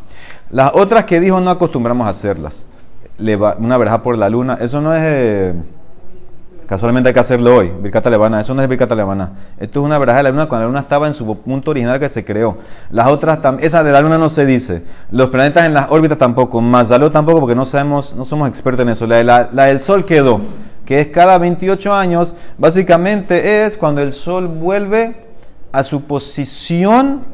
Las 0.50 0.72
otras 0.74 1.06
que 1.06 1.20
dijo 1.20 1.40
no 1.40 1.50
acostumbramos 1.50 2.08
a 2.08 2.10
hacerlas. 2.10 2.66
Una 3.60 3.78
verja 3.78 4.02
por 4.02 4.18
la 4.18 4.30
luna, 4.30 4.58
eso 4.62 4.82
no 4.82 4.94
es... 4.94 5.02
Eh, 5.04 5.54
Casualmente 6.70 7.10
hay 7.10 7.14
que 7.16 7.20
hacerlo 7.20 7.56
hoy. 7.56 7.72
Birkata 7.82 8.12
Levana. 8.12 8.42
Eso 8.42 8.54
no 8.54 8.62
es 8.62 8.70
Birkata 8.70 8.94
Levana. 8.94 9.32
Esto 9.60 9.80
es 9.80 9.86
una 9.88 9.98
verdad 9.98 10.18
de 10.18 10.22
la 10.22 10.30
luna 10.30 10.46
cuando 10.46 10.66
la 10.66 10.68
luna 10.68 10.82
estaba 10.82 11.08
en 11.08 11.16
su 11.16 11.26
punto 11.40 11.72
original 11.72 12.00
que 12.00 12.08
se 12.08 12.24
creó. 12.24 12.60
Las 12.92 13.08
otras, 13.08 13.40
esa 13.62 13.84
de 13.84 13.92
la 13.92 14.02
luna 14.02 14.20
no 14.20 14.30
se 14.30 14.46
dice. 14.46 14.84
Los 15.10 15.30
planetas 15.30 15.66
en 15.66 15.74
las 15.74 15.88
órbitas 15.90 16.20
tampoco. 16.20 16.62
Mazaló 16.62 17.10
tampoco 17.10 17.40
porque 17.40 17.56
no 17.56 17.66
sabemos, 17.66 18.16
no 18.16 18.24
somos 18.24 18.48
expertos 18.48 18.84
en 18.84 18.90
eso. 18.90 19.08
La, 19.08 19.50
la 19.52 19.64
del 19.64 19.82
Sol 19.82 20.06
quedó. 20.06 20.42
Que 20.86 21.02
es 21.02 21.08
cada 21.08 21.40
28 21.40 21.92
años. 21.92 22.36
Básicamente 22.60 23.66
es 23.66 23.76
cuando 23.76 24.04
el 24.04 24.14
Sol 24.14 24.48
vuelve 24.48 25.16
a 25.72 25.84
su 25.84 26.04
posición 26.04 27.26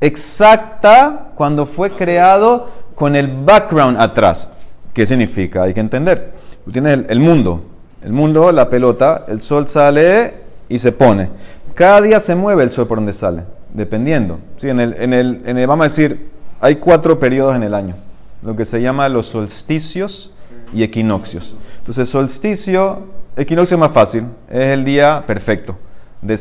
exacta 0.00 1.32
cuando 1.34 1.66
fue 1.66 1.94
creado 1.94 2.70
con 2.94 3.14
el 3.14 3.28
background 3.44 4.00
atrás. 4.00 4.48
¿Qué 4.94 5.04
significa? 5.04 5.64
Hay 5.64 5.74
que 5.74 5.80
entender. 5.80 6.32
Tú 6.64 6.72
tienes 6.72 7.04
el 7.10 7.20
mundo 7.20 7.69
el 8.02 8.12
mundo, 8.12 8.50
la 8.52 8.68
pelota, 8.70 9.24
el 9.28 9.42
sol 9.42 9.68
sale 9.68 10.34
y 10.68 10.78
se 10.78 10.92
pone. 10.92 11.28
Cada 11.74 12.00
día 12.00 12.20
se 12.20 12.34
mueve 12.34 12.62
el 12.62 12.72
sol 12.72 12.86
por 12.86 12.98
donde 12.98 13.12
sale, 13.12 13.44
dependiendo. 13.72 14.38
Sí, 14.56 14.68
en 14.68 14.80
el, 14.80 14.94
en 14.98 15.12
el, 15.12 15.66
vamos 15.66 15.84
a 15.84 15.88
decir, 15.88 16.30
hay 16.60 16.76
cuatro 16.76 17.18
periodos 17.18 17.56
en 17.56 17.62
el 17.62 17.74
año, 17.74 17.94
lo 18.42 18.56
que 18.56 18.64
se 18.64 18.80
llama 18.80 19.08
los 19.08 19.26
solsticios 19.26 20.32
y 20.72 20.82
equinoccios. 20.82 21.56
Entonces, 21.78 22.08
solsticio, 22.08 23.06
equinoccio 23.36 23.76
es 23.76 23.80
más 23.80 23.92
fácil, 23.92 24.24
es 24.48 24.66
el 24.66 24.84
día 24.84 25.24
perfecto. 25.26 25.76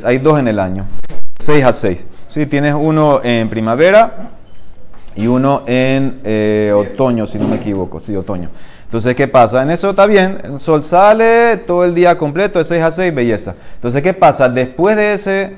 hay 0.05 0.17
dos 0.17 0.39
en 0.39 0.47
el 0.47 0.59
año, 0.59 0.85
6 1.39 1.65
a 1.65 1.73
6. 1.73 2.05
¿Sí? 2.27 2.45
Tienes 2.45 2.75
uno 2.75 3.21
en 3.23 3.49
primavera 3.49 4.31
y 5.15 5.27
uno 5.27 5.63
en 5.65 6.21
eh, 6.23 6.73
otoño, 6.75 7.25
si 7.25 7.39
no 7.39 7.47
me 7.47 7.55
equivoco, 7.55 7.99
sí, 7.99 8.15
otoño. 8.15 8.49
Entonces, 8.89 9.15
¿qué 9.15 9.27
pasa? 9.27 9.62
En 9.62 9.69
eso 9.69 9.91
está 9.91 10.08
bien, 10.08 10.39
el 10.43 10.60
sol 10.60 10.84
sale 10.84 11.58
todo 11.58 11.86
el 11.86 11.93
día 11.93 12.17
completo, 12.17 12.58
de 12.58 12.65
6 12.65 12.81
a 12.81 12.89
6, 12.89 13.13
belleza. 13.13 13.53
Entonces, 13.75 14.01
¿qué 14.01 14.15
pasa? 14.15 14.50
Después 14.50 14.96
de 14.96 15.13
ese 15.13 15.58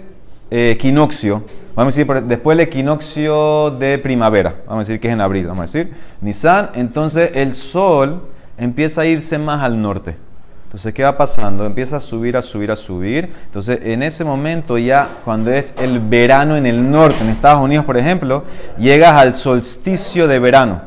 eh, 0.51 0.71
equinoccio, 0.71 1.41
vamos 1.73 1.95
a 1.95 1.97
decir, 1.97 2.23
después 2.23 2.57
del 2.57 2.67
equinoccio 2.67 3.71
de 3.71 3.97
primavera, 3.99 4.55
vamos 4.67 4.85
a 4.85 4.91
decir 4.91 4.99
que 4.99 5.07
es 5.07 5.13
en 5.13 5.21
abril, 5.21 5.47
vamos 5.47 5.61
a 5.61 5.61
decir, 5.61 5.93
Nisan, 6.19 6.71
entonces 6.73 7.31
el 7.33 7.55
sol 7.55 8.21
empieza 8.57 9.03
a 9.03 9.05
irse 9.05 9.37
más 9.37 9.63
al 9.63 9.81
norte. 9.81 10.17
Entonces, 10.65 10.93
¿qué 10.93 11.03
va 11.03 11.17
pasando? 11.17 11.65
Empieza 11.65 11.95
a 11.95 11.99
subir, 12.01 12.35
a 12.35 12.41
subir, 12.41 12.69
a 12.69 12.75
subir. 12.75 13.31
Entonces, 13.45 13.79
en 13.83 14.03
ese 14.03 14.25
momento 14.25 14.77
ya, 14.77 15.07
cuando 15.23 15.51
es 15.53 15.73
el 15.79 16.01
verano 16.01 16.57
en 16.57 16.65
el 16.65 16.91
norte, 16.91 17.23
en 17.23 17.29
Estados 17.29 17.63
Unidos, 17.63 17.85
por 17.85 17.97
ejemplo, 17.97 18.43
llegas 18.77 19.15
al 19.15 19.35
solsticio 19.35 20.27
de 20.27 20.39
verano, 20.39 20.81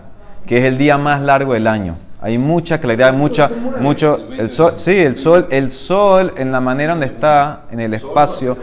que 0.46 0.58
es 0.58 0.64
el 0.64 0.76
día 0.76 0.98
más 0.98 1.22
largo 1.22 1.54
del 1.54 1.66
año. 1.66 1.96
Hay 2.24 2.38
mucha 2.38 2.78
claridad, 2.78 3.12
mucha, 3.12 3.50
mucho, 3.82 4.18
el 4.38 4.50
sol, 4.50 4.72
sí, 4.76 4.92
el 4.92 5.14
sol, 5.14 5.46
el 5.50 5.70
sol 5.70 6.32
en 6.38 6.52
la 6.52 6.58
manera 6.58 6.92
donde 6.92 7.04
está, 7.04 7.64
en 7.70 7.80
el 7.80 7.92
espacio. 7.92 8.56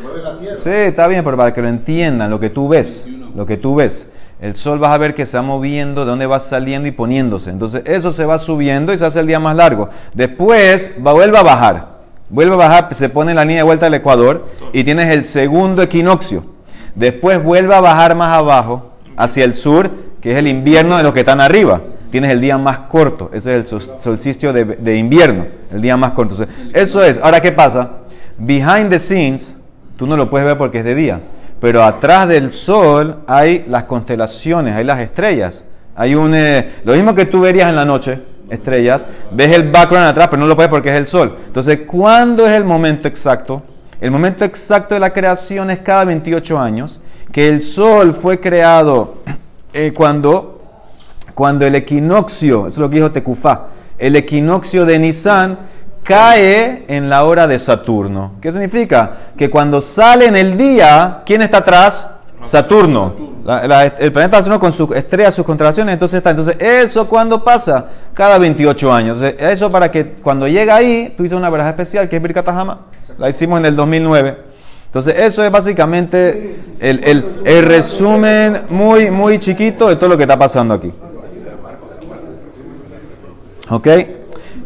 Sí, 0.58 0.72
está 0.72 1.08
bien, 1.08 1.24
pero 1.24 1.38
para 1.38 1.53
que 1.53 1.62
lo 1.62 1.68
entiendan, 1.68 2.32
lo 2.32 2.39
que 2.39 2.50
tú 2.50 2.68
ves, 2.68 3.08
lo 3.36 3.46
que 3.46 3.58
tú 3.58 3.75
ves. 3.75 4.12
El 4.41 4.56
sol 4.56 4.80
vas 4.80 4.89
a 4.91 4.98
ver 4.98 5.13
que 5.13 5.27
se 5.27 5.38
va 5.38 5.44
moviendo, 5.44 6.06
de 6.06 6.10
dónde 6.10 6.25
va 6.25 6.39
saliendo 6.39 6.88
y 6.88 6.91
poniéndose. 6.91 7.51
Entonces 7.51 7.84
eso 7.86 8.10
se 8.10 8.25
va 8.25 8.39
subiendo 8.39 8.94
y 8.94 8.98
se 8.98 9.06
hace 9.06 9.20
el 9.20 9.27
día 9.27 9.39
más 9.39 9.56
largo. 9.56 9.89
Después 10.15 10.96
va, 11.06 11.13
vuelve 11.13 11.38
a 11.38 11.44
bajar. 11.44 12.00
Vuelve 12.30 12.56
a 12.56 12.58
bajar, 12.58 12.91
se 12.96 13.10
pone 13.10 13.30
en 13.30 13.36
la 13.36 13.46
línea 13.46 13.58
de 13.58 13.63
vuelta 13.63 13.86
al 13.86 13.94
Ecuador 13.94 14.48
y 14.74 14.84
tienes 14.84 15.12
el 15.12 15.24
segundo 15.24 15.84
equinoccio. 15.84 16.46
Después 16.96 17.44
vuelve 17.44 17.75
a 17.75 17.80
bajar 17.82 18.15
más 18.15 18.36
abajo, 18.36 18.94
hacia 19.15 19.46
el 19.46 19.53
sur, 19.53 19.91
que 20.20 20.32
es 20.32 20.39
el 20.39 20.48
invierno 20.48 20.98
de 20.98 21.03
los 21.03 21.13
que 21.13 21.20
están 21.20 21.39
arriba 21.41 21.80
tienes 22.12 22.30
el 22.30 22.41
día 22.41 22.58
más 22.58 22.80
corto. 22.80 23.32
Ese 23.34 23.58
es 23.58 23.72
el 23.72 23.82
solsticio 24.00 24.53
de, 24.53 24.98
invierno, 24.98 25.48
el 25.72 25.82
día 25.82 25.98
más 25.98 26.12
corto. 26.12 26.46
eso 26.74 27.03
es. 27.03 27.20
Ahora, 27.24 27.41
¿qué 27.41 27.51
pasa? 27.51 27.89
Behind 28.38 28.89
the 28.89 29.00
scenes, 29.00 29.58
tú 29.98 30.06
no 30.06 30.15
lo 30.15 30.30
puedes 30.30 30.46
ver 30.46 30.58
porque 30.58 30.80
es 30.80 30.84
de 30.84 30.94
día. 30.94 31.22
Pero 31.60 31.84
atrás 31.84 32.27
del 32.27 32.51
sol 32.51 33.20
hay 33.27 33.65
las 33.68 33.86
constelaciones, 33.86 34.75
hay 34.75 34.84
las 34.84 35.00
estrellas. 35.00 35.63
Hay 35.96 36.15
un, 36.15 36.34
eh, 36.34 36.72
lo 36.84 36.94
mismo 36.94 37.13
que 37.13 37.25
tú 37.25 37.41
verías 37.41 37.70
en 37.70 37.75
la 37.75 37.86
noche, 37.86 38.20
estrellas. 38.50 39.08
Ves 39.32 39.51
el 39.51 39.70
background 39.70 40.08
atrás, 40.08 40.27
pero 40.30 40.39
no 40.41 40.48
lo 40.48 40.56
puedes 40.56 40.70
porque 40.70 40.89
es 40.89 40.96
el 40.96 41.08
sol. 41.08 41.38
Entonces, 41.46 41.82
¿cuándo 41.86 42.46
es 42.46 42.53
el 42.53 42.65
momento 42.65 43.08
exacto? 43.08 43.62
El 44.00 44.10
momento 44.10 44.44
exacto 44.44 44.96
de 44.96 45.00
la 45.00 45.13
creación 45.13 45.70
es 45.70 45.80
cada 45.80 46.06
28 46.06 46.60
años. 46.60 47.00
Que 47.32 47.48
el 47.48 47.62
sol 47.62 48.13
fue 48.13 48.39
creado 48.39 49.18
eh, 49.74 49.94
cuando 49.96 50.50
cuando 51.34 51.66
el 51.66 51.76
equinoccio, 51.76 52.68
eso 52.68 52.76
es 52.76 52.78
lo 52.78 52.90
que 52.90 52.98
dijo 52.98 53.12
Tecufá, 53.12 53.68
el 53.98 54.16
equinoccio 54.16 54.86
de 54.86 55.00
Nisan 55.00 55.58
cae 56.04 56.86
en 56.88 57.10
la 57.10 57.24
hora 57.24 57.48
de 57.48 57.60
Saturno. 57.60 58.34
¿Qué 58.42 58.52
significa? 58.52 59.18
Que 59.38 59.50
cuando 59.50 59.80
sale 59.80 60.26
en 60.28 60.36
el 60.36 60.58
día, 60.58 61.22
¿quién 61.26 61.42
está 61.42 61.58
atrás? 61.60 62.08
Saturno. 62.42 63.14
el 64.00 64.12
planeta 64.12 64.38
Saturno 64.38 64.60
con 64.60 64.72
sus 64.72 64.96
estrellas, 64.96 65.36
sus 65.36 65.46
constelaciones, 65.46 65.94
entonces 65.94 66.18
está. 66.18 66.32
Entonces, 66.32 66.58
¿eso 66.60 67.08
cuando 67.08 67.44
pasa? 67.44 67.86
Cada 68.14 68.38
28 68.40 68.92
años. 68.92 69.22
Eso 69.22 69.72
para 69.72 69.92
que 69.92 70.14
cuando 70.14 70.48
llega 70.48 70.76
ahí, 70.76 71.14
tú 71.16 71.24
hiciste 71.24 71.36
una 71.36 71.50
verdad 71.50 71.70
especial, 71.70 72.10
que 72.10 72.16
es 72.16 72.22
Birkata 72.22 72.80
La 73.18 73.30
hicimos 73.30 73.60
en 73.60 73.66
el 73.68 73.76
2009. 73.76 74.38
Entonces, 74.88 75.16
eso 75.18 75.44
es 75.46 75.52
básicamente 75.52 76.60
el, 76.80 77.04
el, 77.04 77.26
el 77.46 77.66
resumen 77.66 78.64
muy, 78.70 79.10
muy 79.10 79.40
chiquito 79.40 79.88
de 79.88 79.96
todo 79.96 80.10
lo 80.10 80.18
que 80.18 80.24
está 80.24 80.38
pasando 80.38 80.74
aquí. 80.74 80.92
¿Ok? 83.72 83.88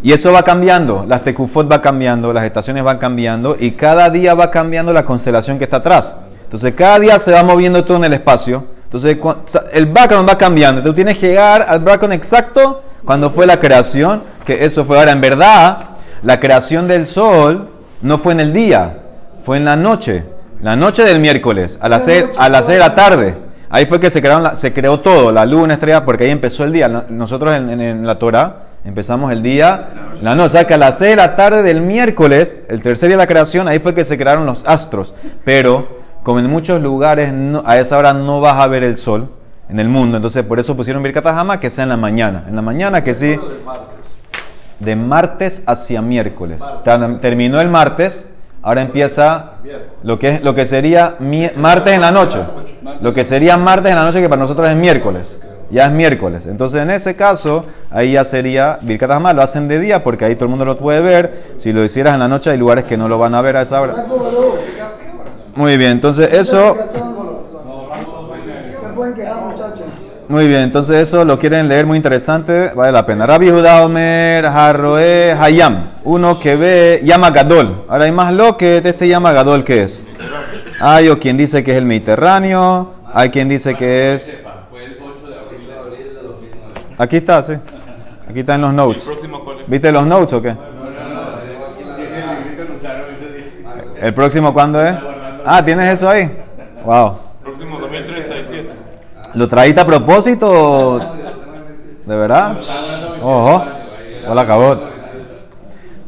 Y 0.04 0.12
eso 0.12 0.32
va 0.34 0.44
cambiando, 0.44 1.06
las 1.08 1.24
tecufot 1.24 1.72
va 1.72 1.82
cambiando, 1.82 2.34
las 2.34 2.44
estaciones 2.44 2.84
van 2.84 2.98
cambiando 2.98 3.56
y 3.60 3.72
cada 3.72 4.10
día 4.10 4.34
va 4.36 4.52
cambiando 4.52 4.92
la 4.94 5.04
constelación 5.06 5.58
que 5.58 5.64
está 5.64 5.78
atrás. 5.78 6.16
Entonces 6.44 6.74
cada 6.76 7.00
día 7.00 7.18
se 7.18 7.32
va 7.32 7.44
moviendo 7.44 7.84
todo 7.86 7.98
en 7.98 8.04
el 8.06 8.14
espacio. 8.14 8.66
Entonces 8.84 9.18
el 9.74 9.86
background 9.88 10.30
va 10.30 10.38
cambiando. 10.38 10.84
Tú 10.84 10.94
tienes 10.94 11.18
que 11.18 11.30
llegar 11.30 11.66
al 11.68 11.80
background 11.80 12.14
exacto 12.14 12.84
cuando 13.04 13.30
fue 13.30 13.46
la 13.48 13.60
creación, 13.60 14.22
que 14.46 14.64
eso 14.66 14.86
fue 14.86 14.98
ahora. 15.00 15.12
En 15.12 15.22
verdad, 15.22 15.78
la 16.22 16.40
creación 16.40 16.88
del 16.88 17.08
sol 17.08 17.70
no 18.02 18.18
fue 18.20 18.34
en 18.34 18.40
el 18.42 18.54
día, 18.54 19.00
fue 19.44 19.58
en 19.58 19.66
la 19.66 19.76
noche. 19.76 20.24
La 20.62 20.76
noche 20.76 21.04
del 21.04 21.20
miércoles, 21.20 21.78
a 21.82 21.90
las 21.90 22.06
6 22.06 22.26
a 22.38 22.50
las 22.50 22.66
seis 22.68 22.78
de 22.78 22.84
la 22.88 22.96
tarde. 22.96 23.36
Ahí 23.70 23.86
fue 23.88 24.00
que 24.00 24.10
se, 24.10 24.22
crearon 24.22 24.44
la- 24.44 24.56
se 24.56 24.72
creó 24.72 25.00
todo, 25.00 25.32
la 25.32 25.46
luna, 25.46 25.74
estrella, 25.74 26.06
porque 26.06 26.24
ahí 26.26 26.30
empezó 26.32 26.64
el 26.64 26.72
día. 26.72 26.88
No- 26.88 27.04
Nosotros 27.10 27.54
en, 27.56 27.70
en- 27.70 27.82
en 27.82 28.08
la 28.08 28.18
Torah 28.18 28.65
empezamos 28.86 29.32
el 29.32 29.42
día, 29.44 29.90
la 30.22 30.36
noche. 30.36 30.46
O 30.46 30.50
sea 30.50 30.66
que 30.68 30.74
a 30.76 30.78
las 30.78 30.98
6 30.98 31.12
de 31.12 31.16
la 31.18 31.36
tarde 31.36 31.64
del 31.64 31.82
miércoles, 31.82 32.58
el 32.70 32.82
tercer 32.82 33.10
día 33.10 33.18
de 33.18 33.24
la 33.24 33.28
creación, 33.28 33.68
ahí 33.68 33.80
fue 33.80 33.94
que 33.94 34.06
se 34.06 34.18
crearon 34.18 34.46
los 34.46 34.66
astros. 34.68 35.14
Pero, 35.44 36.04
como 36.24 36.40
en 36.40 36.50
muchos 36.50 36.82
lugares 36.82 37.34
no- 37.34 37.64
a 37.66 37.78
esa 37.78 37.98
hora 37.98 38.14
no 38.14 38.42
vas 38.42 38.56
a 38.60 38.68
ver 38.68 38.84
el 38.84 38.98
sol 38.98 39.30
en 39.70 39.80
el 39.80 39.90
mundo, 39.90 40.18
entonces 40.18 40.44
por 40.46 40.60
eso 40.60 40.76
pusieron 40.76 41.02
Birkat 41.04 41.26
Hama 41.28 41.60
que 41.60 41.70
sea 41.70 41.84
en 41.84 41.90
la 41.90 41.98
mañana. 41.98 42.46
En 42.48 42.56
la 42.56 42.62
mañana 42.62 43.04
que 43.04 43.14
sí, 43.14 43.38
de 44.80 44.96
martes 44.96 45.64
hacia 45.66 46.02
miércoles. 46.02 46.62
Ter- 46.84 47.18
Terminó 47.20 47.62
el 47.62 47.70
martes, 47.70 48.36
ahora 48.62 48.82
empieza 48.82 49.54
lo 50.04 50.20
que, 50.20 50.30
es, 50.36 50.42
lo 50.44 50.54
que 50.54 50.66
sería 50.66 51.16
martes 51.56 51.94
en 51.94 52.02
la 52.02 52.12
noche. 52.12 52.40
Lo 53.02 53.14
que 53.14 53.24
sería 53.24 53.58
martes 53.58 53.92
en 53.92 53.98
la 53.98 54.04
noche 54.06 54.22
que 54.22 54.30
para 54.30 54.42
nosotros 54.42 54.68
es 54.70 54.76
miércoles. 54.76 55.40
Ya 55.70 55.86
es 55.86 55.92
miércoles. 55.92 56.46
Entonces 56.46 56.82
en 56.82 56.92
ese 56.92 57.16
caso, 57.16 57.66
ahí 57.92 58.14
ya 58.14 58.24
sería 58.24 58.78
Birkat 58.82 59.10
lo 59.34 59.42
hacen 59.42 59.68
de 59.68 59.80
día 59.80 60.04
porque 60.04 60.26
ahí 60.26 60.36
todo 60.36 60.46
el 60.46 60.50
mundo 60.50 60.66
lo 60.66 60.78
puede 60.78 61.02
ver. 61.02 61.56
Si 61.58 61.74
lo 61.74 61.84
hicieras 61.84 62.14
en 62.14 62.20
la 62.20 62.28
noche 62.28 62.52
hay 62.52 62.58
lugares 62.58 62.86
que 62.86 62.98
no 62.98 63.08
lo 63.08 63.18
van 63.18 63.36
a 63.36 63.42
ver 63.42 63.58
a 63.58 63.62
esa 63.62 63.82
hora. 63.82 63.94
Muy 65.56 65.78
bien, 65.78 65.92
entonces 65.92 66.34
eso... 66.34 66.76
Muy 70.28 70.48
bien, 70.48 70.62
entonces 70.62 71.08
eso 71.08 71.24
lo 71.24 71.38
quieren 71.38 71.68
leer 71.68 71.86
muy 71.86 71.98
interesante, 71.98 72.72
vale 72.74 72.92
la 72.92 73.06
pena. 73.06 73.28
Rabbi 73.28 73.52
Judá 73.52 73.86
Omer 73.86 74.44
Harroe 74.48 75.34
Hayam, 75.40 75.92
uno 76.04 76.40
que 76.40 76.56
ve 76.56 77.02
llama 77.04 77.30
Gadol. 77.30 77.86
Ahora 77.88 78.06
hay 78.06 78.12
más 78.12 78.34
lo 78.34 78.58
que 78.58 78.82
este 78.84 79.08
llama 79.08 79.34
Gadol 79.34 79.64
que 79.64 79.84
es. 79.84 80.08
Hay 80.80 81.10
o 81.10 81.20
quien 81.20 81.38
dice 81.38 81.64
que 81.64 81.74
es 81.74 81.78
el 81.78 81.86
Mediterráneo, 81.86 82.94
hay 83.14 83.30
quien 83.30 83.48
dice 83.48 83.76
que 83.76 84.16
es. 84.16 84.44
Aquí 86.98 87.18
está, 87.18 87.44
sí. 87.44 87.54
Aquí 88.30 88.40
está 88.40 88.56
en 88.56 88.62
los 88.62 88.70
¿El 88.72 88.76
notes. 88.76 89.12
¿Viste 89.68 89.92
los 89.92 90.06
notes 90.06 90.34
o 90.34 90.42
qué? 90.42 90.56
¿El 94.02 94.14
próximo 94.14 94.54
cuándo 94.54 94.82
es? 94.86 94.96
Ah, 95.46 95.64
¿tienes 95.64 95.94
eso 95.94 96.10
ahí? 96.10 96.32
Wow. 96.86 97.18
Próximo 97.44 97.80
2037. 97.80 98.70
¿Lo 99.36 99.48
traíste 99.48 99.82
a 99.82 99.86
propósito? 99.86 101.00
¿De 102.06 102.16
verdad? 102.16 102.58
Ojo. 103.22 103.66
Hola, 104.30 104.46
cabot. 104.46 104.80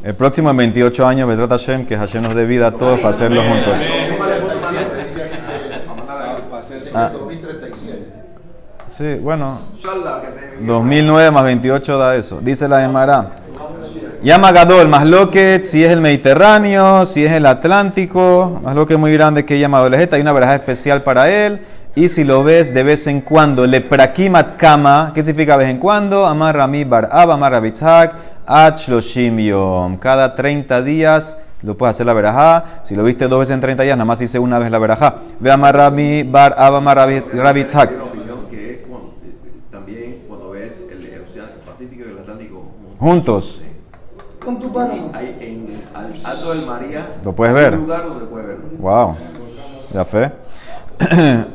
El 0.02 0.14
próximo 0.14 0.50
en 0.50 0.56
28 0.56 1.06
años, 1.06 1.28
Bedrat 1.28 1.50
Hashem, 1.50 1.86
que 1.86 1.96
Hashem 1.96 2.22
nos 2.22 2.34
dé 2.34 2.46
vida 2.46 2.68
a 2.68 2.70
todos 2.72 2.98
para 2.98 3.10
hacerlo 3.10 3.42
juntos. 3.42 3.78
Ah. 6.94 7.10
Sí, 8.98 9.14
bueno. 9.22 9.58
2009 10.66 11.30
más 11.30 11.44
28 11.44 11.98
da 11.98 12.16
eso. 12.16 12.40
Dice 12.42 12.66
la 12.68 12.82
Emara. 12.84 13.30
Llama 14.24 14.50
Gadol, 14.50 14.88
más 14.88 15.06
lo 15.06 15.30
que 15.30 15.60
si 15.62 15.84
es 15.84 15.92
el 15.92 16.00
Mediterráneo, 16.00 17.06
si 17.06 17.24
es 17.24 17.30
el 17.32 17.46
Atlántico, 17.46 18.60
más 18.64 18.74
lo 18.74 18.84
que 18.84 18.94
es 18.94 18.98
muy 18.98 19.12
grande 19.12 19.44
que 19.44 19.60
llama 19.60 19.78
Dolejeta, 19.78 20.16
hay 20.16 20.22
una 20.22 20.32
veraja 20.32 20.56
especial 20.56 21.04
para 21.04 21.30
él. 21.30 21.64
Y 21.94 22.08
si 22.08 22.24
lo 22.24 22.42
ves 22.42 22.74
de 22.74 22.82
vez 22.82 23.06
en 23.06 23.20
cuando, 23.20 23.64
le 23.66 23.80
prakimat 23.80 24.56
kama, 24.56 25.12
¿qué 25.14 25.24
significa 25.24 25.56
vez 25.56 25.68
en 25.70 25.78
cuando? 25.78 26.26
Amar 26.26 26.56
Rami 26.56 26.82
bar 26.82 27.08
Abba, 27.12 27.34
Amar 27.34 27.52
Rabbi 27.52 27.70
Tzhak, 27.70 28.12
Ad 28.46 28.76
Shloshim 28.76 29.38
Yom. 29.38 29.96
Cada 29.98 30.34
30 30.34 30.82
días 30.82 31.38
lo 31.62 31.76
puedes 31.76 31.94
hacer 31.96 32.06
la 32.06 32.14
verajá. 32.14 32.80
Si 32.82 32.96
lo 32.96 33.04
viste 33.04 33.28
dos 33.28 33.38
veces 33.38 33.54
en 33.54 33.60
30 33.60 33.84
días, 33.84 33.96
nada 33.96 34.04
más 34.04 34.20
hice 34.20 34.40
una 34.40 34.58
vez 34.58 34.70
la 34.72 34.78
verajá. 34.80 35.14
Ve 35.38 35.52
Amar 35.52 35.76
Rami 35.76 36.24
bar 36.24 36.56
Abba, 36.58 36.78
Amar 36.78 36.96
Rabbi 36.96 37.20
Rabbi 37.34 37.64
Tzhak. 37.64 37.92
Una 37.94 38.04
opinión 38.04 38.38
que 38.50 38.70
es 38.72 38.78
cuando- 38.88 39.14
eh, 39.24 39.34
también 39.72 40.22
cuando 40.28 40.50
ves 40.50 40.84
el, 40.92 41.04
el 41.04 41.22
océano 41.22 41.48
Pacífico 41.66 42.02
y 42.06 42.12
el 42.12 42.18
Atlántico 42.18 42.62
Juntos. 42.98 43.62
Con 44.44 44.60
tu 44.60 44.72
pana. 44.72 44.94
en 45.40 45.82
al 45.94 46.14
Alto 46.24 46.54
del 46.54 46.66
María 46.66 47.14
Lo 47.24 47.32
puedes 47.32 47.54
ver. 47.54 47.74
lugar 47.74 48.06
donde 48.06 48.26
puedes 48.26 48.46
verlo 48.48 48.64
Wow. 48.78 49.16
La 49.92 50.04
fe. 50.04 50.30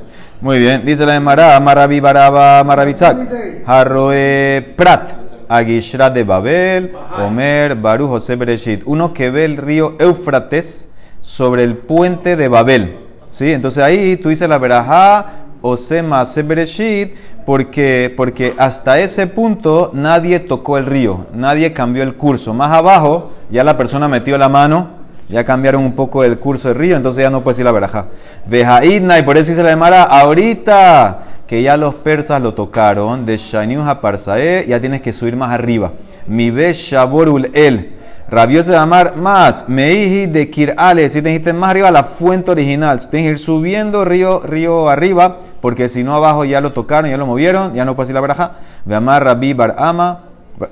Muy 0.41 0.60
bien. 0.60 0.86
Dice 0.86 1.06
la 1.06 1.15
Emara, 1.15 1.60
Marabi 1.60 1.99
Baraba 1.99 2.63
Marabitzak. 2.63 3.17
Harroe 3.65 4.73
Prat. 4.75 5.12
Agishra 5.49 6.10
de 6.10 6.23
Babel. 6.23 6.93
Omer 7.19 7.75
Baru 7.75 8.08
José 8.08 8.36
Bereshit. 8.36 8.84
Uno 8.86 9.13
que 9.13 9.29
ve 9.29 9.45
el 9.45 9.58
río 9.58 9.95
Éufrates 9.99 10.89
sobre 11.19 11.63
el 11.63 11.77
puente 11.77 12.36
de 12.36 12.47
Babel. 12.47 12.97
¿Sí? 13.29 13.51
Entonces 13.51 13.84
ahí 13.84 14.17
tú 14.17 14.29
dices 14.29 14.47
la 14.47 14.58
verajá 14.58 15.43
Osema 15.62 16.23
Bereshit 16.43 17.15
porque, 17.45 18.13
porque 18.15 18.53
hasta 18.58 18.99
ese 18.99 19.27
punto 19.27 19.91
nadie 19.93 20.39
tocó 20.39 20.77
el 20.77 20.86
río, 20.86 21.27
nadie 21.34 21.73
cambió 21.73 22.03
el 22.03 22.15
curso. 22.15 22.53
Más 22.53 22.71
abajo 22.71 23.32
ya 23.49 23.63
la 23.63 23.77
persona 23.77 24.08
metió 24.08 24.38
la 24.38 24.49
mano 24.49 25.03
ya 25.29 25.43
cambiaron 25.43 25.84
un 25.84 25.93
poco 25.93 26.23
el 26.23 26.38
curso 26.38 26.67
del 26.67 26.77
río, 26.77 26.95
entonces 26.95 27.23
ya 27.23 27.29
no 27.29 27.41
puede 27.41 27.53
decir 27.53 27.65
la 27.65 27.71
verajá. 27.71 28.06
Vejaidna, 28.45 29.19
y 29.19 29.23
por 29.23 29.38
eso 29.38 29.49
dice 29.49 29.63
la 29.63 29.71
Emara, 29.71 30.03
ahorita 30.03 31.23
que 31.47 31.62
ya 31.62 31.77
los 31.77 31.95
persas 31.95 32.41
lo 32.41 32.53
tocaron, 32.53 33.25
de 33.25 33.38
Shaniu 33.38 33.82
Parsae, 34.01 34.65
ya 34.67 34.79
tienes 34.79 35.01
que 35.01 35.13
subir 35.13 35.36
más 35.36 35.51
arriba. 35.51 35.91
Mi 36.27 36.51
Shaborul 36.51 37.49
El. 37.53 37.93
Rabioso 38.29 38.71
de 38.71 38.77
Amar 38.77 39.17
más, 39.17 39.67
Meiji 39.67 40.25
de 40.27 40.49
Kirale, 40.49 41.10
si 41.10 41.21
te 41.21 41.29
dijiste 41.29 41.53
más 41.53 41.71
arriba, 41.71 41.91
la 41.91 42.03
fuente 42.03 42.49
original. 42.51 42.99
Tienes 43.10 43.27
que 43.27 43.32
ir 43.32 43.38
subiendo 43.38 44.06
río, 44.06 44.39
río 44.39 44.89
arriba, 44.89 45.39
porque 45.63 45.88
si 45.88 46.04
no 46.04 46.13
abajo 46.13 46.43
ya 46.43 46.60
lo 46.60 46.73
tocaron, 46.73 47.10
ya 47.10 47.15
lo 47.15 47.26
movieron, 47.26 47.73
ya 47.73 47.86
no 47.86 47.93
decir 47.95 48.13
la 48.13 48.19
verajá. 48.19 48.58
Ve 48.84 48.95
Amar 48.95 49.23
Rabbi 49.23 49.54
Barama, 49.54 50.19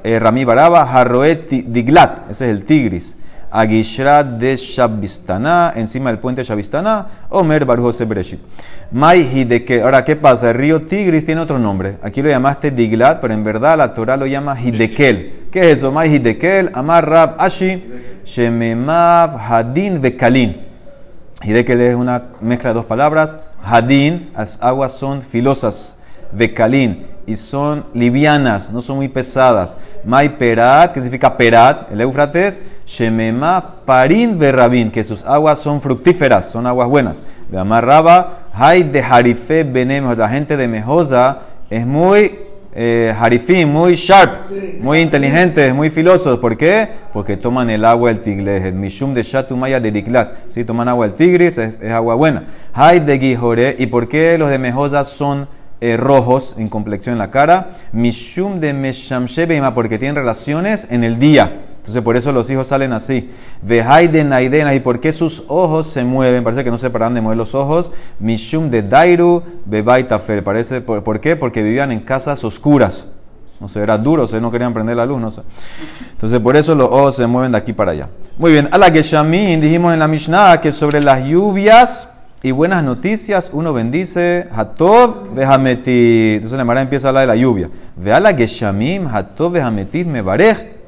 eh, 0.04 0.20
Rami 0.20 0.44
Baraba, 0.44 0.84
Diglat, 1.48 2.30
ese 2.30 2.52
es 2.52 2.58
el 2.58 2.66
Tigris. 2.66 3.16
Agishra 3.50 4.22
de 4.22 4.58
Shabistana, 4.58 5.72
encima 5.78 6.10
del 6.10 6.20
puente 6.20 6.44
Shabistana, 6.44 7.08
Omer 7.30 7.64
Baruch 7.64 7.86
José 7.86 8.04
Bereshit. 8.04 8.42
Mai 8.92 9.22
Hideke. 9.22 9.82
Ahora, 9.82 10.04
¿qué 10.04 10.18
pasa? 10.18 10.50
El 10.50 10.56
río 10.56 10.82
Tigris 10.82 11.26
tiene 11.26 11.40
otro 11.40 11.58
nombre. 11.58 11.96
Aquí 12.04 12.22
lo 12.22 12.28
llamaste 12.28 12.72
Diglat, 12.72 13.22
pero 13.22 13.34
en 13.34 13.46
verdad 13.46 13.78
la 13.78 13.94
Torah 13.94 14.18
lo 14.18 14.26
llama 14.26 14.60
Hidekel. 14.62 15.48
¿Qué 15.54 15.72
es 15.72 15.78
eso? 15.78 15.94
Mai 15.94 16.14
Hidekel, 16.14 16.70
Amar 16.74 17.10
Rab 17.10 17.36
Ashi, 17.40 17.82
Shememav 18.26 19.38
Hadin 19.40 20.02
Vekalin. 20.02 20.71
Hidekel 21.44 21.82
es 21.82 21.96
una 21.96 22.24
mezcla 22.40 22.70
de 22.70 22.76
dos 22.76 22.86
palabras. 22.86 23.40
Hadin, 23.64 24.32
las 24.36 24.62
aguas 24.62 24.94
son 24.94 25.22
filosas. 25.22 25.98
Vekalin, 26.34 27.06
y 27.26 27.36
son 27.36 27.86
livianas, 27.94 28.72
no 28.72 28.82
son 28.82 28.98
muy 28.98 29.10
pesadas. 29.10 29.78
Mai 30.04 30.38
Perat, 30.38 30.94
que 30.94 31.00
significa 31.00 31.36
Perat, 31.36 31.92
el 31.92 32.02
Éufrates. 32.02 32.62
Shemema 32.86 33.76
Parin 33.86 34.38
Verrabin, 34.38 34.92
que 34.92 35.04
sus 35.04 35.24
aguas 35.26 35.60
son 35.60 35.82
fructíferas, 35.82 36.46
son 36.50 36.68
aguas 36.68 36.88
buenas. 36.88 37.24
De 37.50 37.60
Amarraba, 37.60 38.48
Hay 38.54 38.84
de 38.84 39.02
Harife 39.02 39.64
Benem, 39.64 40.10
la 40.18 40.30
gente 40.30 40.58
de 40.58 40.68
Mejosa 40.68 41.40
es 41.70 41.86
muy 41.86 42.38
eh, 42.74 43.14
harifim, 43.18 43.70
muy 43.70 43.96
sharp, 43.96 44.50
muy 44.80 45.00
inteligentes, 45.00 45.74
muy 45.74 45.90
filosos. 45.90 46.40
¿Por 46.40 46.56
qué? 46.56 46.88
Porque 47.14 47.38
toman 47.38 47.70
el 47.70 47.84
agua 47.84 48.10
del 48.10 48.20
tigres, 48.20 48.64
el 48.64 48.74
mishum 48.74 49.14
de 49.14 49.24
shatumaya 49.24 49.80
de 49.80 49.92
diklat. 49.92 50.34
Sí, 50.48 50.64
toman 50.64 50.88
agua 50.88 51.08
del 51.08 51.16
tigris, 51.16 51.58
es, 51.58 51.76
es 51.82 51.92
agua 51.92 52.16
buena. 52.16 52.46
Hay 52.74 53.00
de 53.00 53.20
Gihore, 53.20 53.76
¿y 53.78 53.88
por 53.88 54.08
qué 54.08 54.38
los 54.38 54.50
de 54.50 54.58
Mejosa 54.58 55.04
son 55.04 55.48
eh, 55.82 55.98
rojos 55.98 56.56
en 56.58 56.70
complexión 56.70 57.14
en 57.14 57.20
la 57.20 57.32
cara? 57.32 57.76
Mishum 57.92 58.60
de 58.60 58.74
meshamshe 58.74 59.46
beima, 59.46 59.74
porque 59.74 59.98
tienen 59.98 60.16
relaciones 60.16 60.88
en 60.90 61.04
el 61.04 61.20
día. 61.20 61.66
Entonces 61.82 62.04
por 62.04 62.16
eso 62.16 62.32
los 62.32 62.50
hijos 62.52 62.68
salen 62.68 62.94
así. 62.94 63.32
Vejai 63.64 64.08
de 64.08 64.24
naidena, 64.24 64.76
¿y 64.76 64.80
por 64.82 65.00
qué 65.00 65.12
sus 65.12 65.44
ojos 65.48 65.88
se 65.88 66.04
mueven? 66.04 66.44
Parece 66.44 66.64
que 66.64 66.70
no 66.70 66.78
se 66.78 66.92
paran 66.92 67.16
de 67.16 67.22
mover 67.22 67.38
los 67.38 67.56
ojos. 67.56 67.92
Mishum 68.20 68.70
de 68.70 68.84
dairu 68.84 69.42
bebaitafer. 69.66 70.44
Parece, 70.44 70.82
¿por, 70.82 71.04
¿Por 71.04 71.20
qué? 71.20 71.36
Porque 71.36 71.64
vivían 71.64 71.92
en 71.92 72.02
casas 72.02 72.44
oscuras. 72.44 73.08
No 73.60 73.68
sé, 73.68 73.80
era 73.80 73.98
duro, 73.98 74.26
o 74.26 74.40
no 74.40 74.52
querían 74.52 74.74
prender 74.74 74.96
la 74.96 75.08
luz, 75.08 75.20
no 75.20 75.32
sé. 75.32 75.42
Entonces 76.12 76.40
por 76.40 76.56
eso 76.56 76.76
los 76.76 76.88
ojos 76.88 77.16
se 77.16 77.26
mueven 77.26 77.52
de 77.52 77.58
aquí 77.58 77.74
para 77.74 77.92
allá. 77.92 78.10
Muy 78.38 78.52
bien, 78.52 78.70
a 78.72 78.78
la 78.78 78.92
Geshamin 78.92 79.60
dijimos 79.60 79.92
en 79.94 80.00
la 80.00 80.08
Mishnah 80.08 80.62
que 80.62 80.72
sobre 80.72 81.02
las 81.02 81.26
lluvias 81.26 82.10
y 82.44 82.52
buenas 82.52 82.84
noticias 82.84 83.52
uno 83.54 83.74
bendice 83.74 84.48
Hatov 84.52 85.34
vehameti. 85.36 86.34
Entonces 86.36 86.58
la 86.58 86.64
Mara 86.64 86.82
empieza 86.82 87.08
a 87.08 87.10
hablar 87.10 87.22
de 87.22 87.28
la 87.28 87.36
lluvia. 87.36 87.70
Ve 87.96 88.14
a 88.14 88.20
la 88.20 88.34
Geshamim, 88.34 89.08
Hatov 89.08 89.52
vehameti 89.52 90.06
mebarej. 90.06 90.81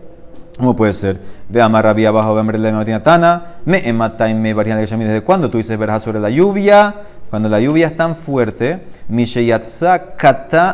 ¿Cómo 0.58 0.76
puede 0.76 0.94
ser? 0.94 1.20
Ve 1.50 1.62
a 1.62 1.70
Marrabí 1.70 2.06
abajo, 2.06 2.36
ve 2.36 2.42
a 2.42 2.72
Matinatana, 2.72 3.46
me 3.66 3.88
ematai 3.88 4.34
me 4.36 4.54
varían 4.54 4.78
de 4.78 4.84
Geshamim. 4.84 5.08
¿Desde 5.08 5.22
cuándo 5.22 5.50
tú 5.50 5.58
dices 5.58 5.78
verja 5.78 6.00
sobre 6.00 6.20
la 6.20 6.30
lluvia? 6.30 6.96
cuando 7.34 7.50
la 7.50 7.60
lluvia 7.60 7.88
es 7.88 7.98
tan 7.98 8.16
fuerte, 8.16 8.84
Misheyatza 9.08 10.14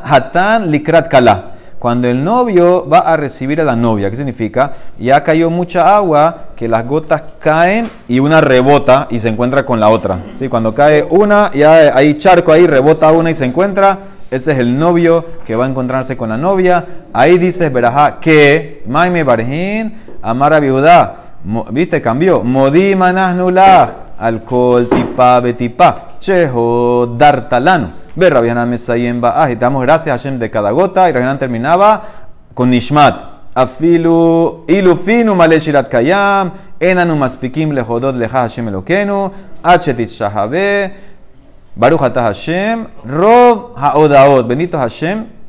hatan 0.03 0.69
likrat 0.69 1.07
kala. 1.07 1.51
Cuando 1.79 2.09
el 2.09 2.21
novio 2.21 2.85
va 2.85 2.99
a 2.99 3.15
recibir 3.15 3.61
a 3.61 3.63
la 3.63 3.77
novia, 3.77 4.09
¿qué 4.09 4.17
significa? 4.17 4.73
Ya 4.99 5.23
cayó 5.23 5.49
mucha 5.49 5.95
agua, 5.95 6.47
que 6.57 6.67
las 6.67 6.85
gotas 6.85 7.23
caen 7.39 7.89
y 8.09 8.19
una 8.19 8.41
rebota 8.41 9.07
y 9.09 9.19
se 9.19 9.29
encuentra 9.29 9.65
con 9.65 9.79
la 9.79 9.87
otra. 9.87 10.21
¿Sí? 10.33 10.49
Cuando 10.49 10.75
cae 10.75 11.07
una, 11.09 11.49
ya 11.53 11.95
hay 11.95 12.15
charco 12.15 12.51
ahí, 12.51 12.67
rebota 12.67 13.09
una 13.13 13.31
y 13.31 13.33
se 13.33 13.45
encuentra. 13.45 13.97
Ese 14.31 14.51
es 14.51 14.59
el 14.59 14.77
novio 14.77 15.25
que 15.45 15.55
va 15.55 15.65
a 15.65 15.69
encontrarse 15.69 16.15
con 16.15 16.29
la 16.29 16.37
novia. 16.37 16.85
Ahí 17.13 17.37
dice 17.39 17.69
Berajá 17.69 18.19
que 18.19 18.83
Maime 18.87 19.23
Barjin, 19.23 19.93
Amara 20.21 20.59
Viudá. 20.59 21.15
Mo- 21.43 21.65
¿Viste? 21.71 21.99
Cambió. 22.01 22.43
Modi 22.43 22.95
manahnulah. 22.95 23.89
Alcohol 24.19 24.87
tipa 24.87 25.39
betipa. 25.39 26.09
Chejo 26.19 27.15
dartalano. 27.17 27.91
Ve 28.15 28.29
Rabianan 28.29 28.69
Mesayem 28.69 29.21
te 29.21 29.55
damos 29.55 29.81
gracias 29.83 30.07
a 30.09 30.17
Hashem 30.17 30.37
de 30.37 30.49
cada 30.51 30.71
gota. 30.71 31.09
Y 31.09 31.11
Rabianan 31.13 31.37
terminaba 31.37 32.03
con 32.53 32.69
Nishmat. 32.69 33.15
Afilu 33.55 34.65
ilufinu 34.67 35.33
male 35.33 35.59
shirat 35.59 35.87
kayam. 35.89 36.51
Enanu 36.79 37.15
maspikim 37.15 37.71
lehodot 37.71 38.15
leja 38.15 38.41
Hashem 38.41 38.67
elokenu. 38.67 39.31
Baruch 41.79 42.01
Hashem. 42.01 42.87
Rov 43.05 43.71
haodaot. 43.77 44.45
Bendito 44.45 44.77
Hashem 44.77 45.39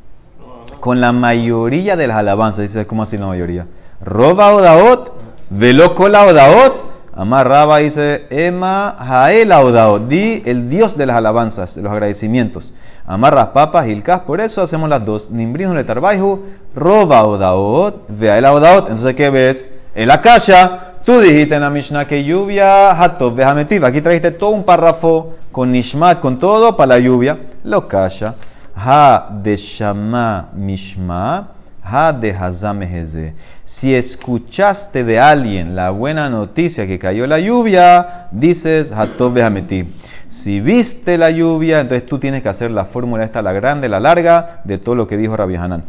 con 0.78 1.00
la 1.00 1.12
mayoría 1.12 1.96
de 1.96 2.06
las 2.06 2.16
alabanzas. 2.16 2.62
Dice, 2.62 2.86
¿cómo 2.86 3.02
así 3.02 3.18
la 3.18 3.26
mayoría? 3.26 3.66
Roba 4.00 4.54
odaot, 4.54 5.12
velo 5.50 5.94
kola 5.96 6.24
odaot. 6.26 6.90
Amar 7.12 7.48
Raba 7.48 7.78
dice, 7.78 8.26
Ema 8.30 8.96
Jael 8.98 9.50
odaot. 9.50 10.06
Di 10.06 10.42
el 10.46 10.70
Dios 10.70 10.96
de 10.96 11.06
las 11.06 11.16
alabanzas, 11.16 11.74
de 11.74 11.82
los 11.82 11.92
agradecimientos. 11.92 12.74
Amar 13.06 13.34
Raspapas, 13.34 13.88
Hilkas, 13.88 14.20
por 14.20 14.40
eso 14.40 14.62
hacemos 14.62 14.88
las 14.88 15.04
dos. 15.04 15.30
Nimbrino 15.30 15.74
le 15.74 15.82
tarbaihu, 15.82 16.44
roba 16.76 17.24
odaot, 17.24 18.06
veael 18.08 18.44
odaot. 18.44 18.88
Entonces, 18.88 19.14
¿qué 19.16 19.30
ves? 19.30 19.66
En 19.94 20.06
la 20.06 20.20
kasha, 20.20 20.89
tú 21.04 21.20
dijiste 21.20 21.54
en 21.54 21.62
la 21.62 21.70
Mishnah 21.70 22.06
que 22.06 22.24
lluvia, 22.24 22.90
hatov, 22.90 23.34
vejametiv. 23.34 23.84
Aquí 23.84 24.00
trajiste 24.00 24.30
todo 24.30 24.50
un 24.50 24.64
párrafo 24.64 25.34
con 25.52 25.70
nishmat, 25.70 26.20
con 26.20 26.38
todo 26.38 26.76
para 26.76 26.94
la 26.94 26.98
lluvia. 26.98 27.38
Lo 27.64 27.86
kasha. 27.86 28.34
Ha 28.74 29.28
de 29.42 29.56
Shama 29.56 30.48
Mishma, 30.54 31.48
Ha 31.82 32.12
de 32.12 32.30
Hazameheze. 32.30 33.34
Si 33.64 33.94
escuchaste 33.94 35.04
de 35.04 35.18
alguien 35.18 35.74
la 35.74 35.90
buena 35.90 36.30
noticia 36.30 36.86
que 36.86 36.98
cayó 36.98 37.26
la 37.26 37.40
lluvia, 37.40 38.28
dices 38.30 38.92
Hatov 38.92 39.34
Behameti. 39.34 39.92
Si 40.30 40.60
viste 40.60 41.18
la 41.18 41.32
lluvia, 41.32 41.80
entonces 41.80 42.06
tú 42.06 42.20
tienes 42.20 42.40
que 42.40 42.48
hacer 42.48 42.70
la 42.70 42.84
fórmula 42.84 43.24
esta, 43.24 43.42
la 43.42 43.52
grande, 43.52 43.88
la 43.88 43.98
larga, 43.98 44.60
de 44.62 44.78
todo 44.78 44.94
lo 44.94 45.08
que 45.08 45.16
dijo 45.16 45.36
Rabbi 45.36 45.56
Hanan. 45.56 45.82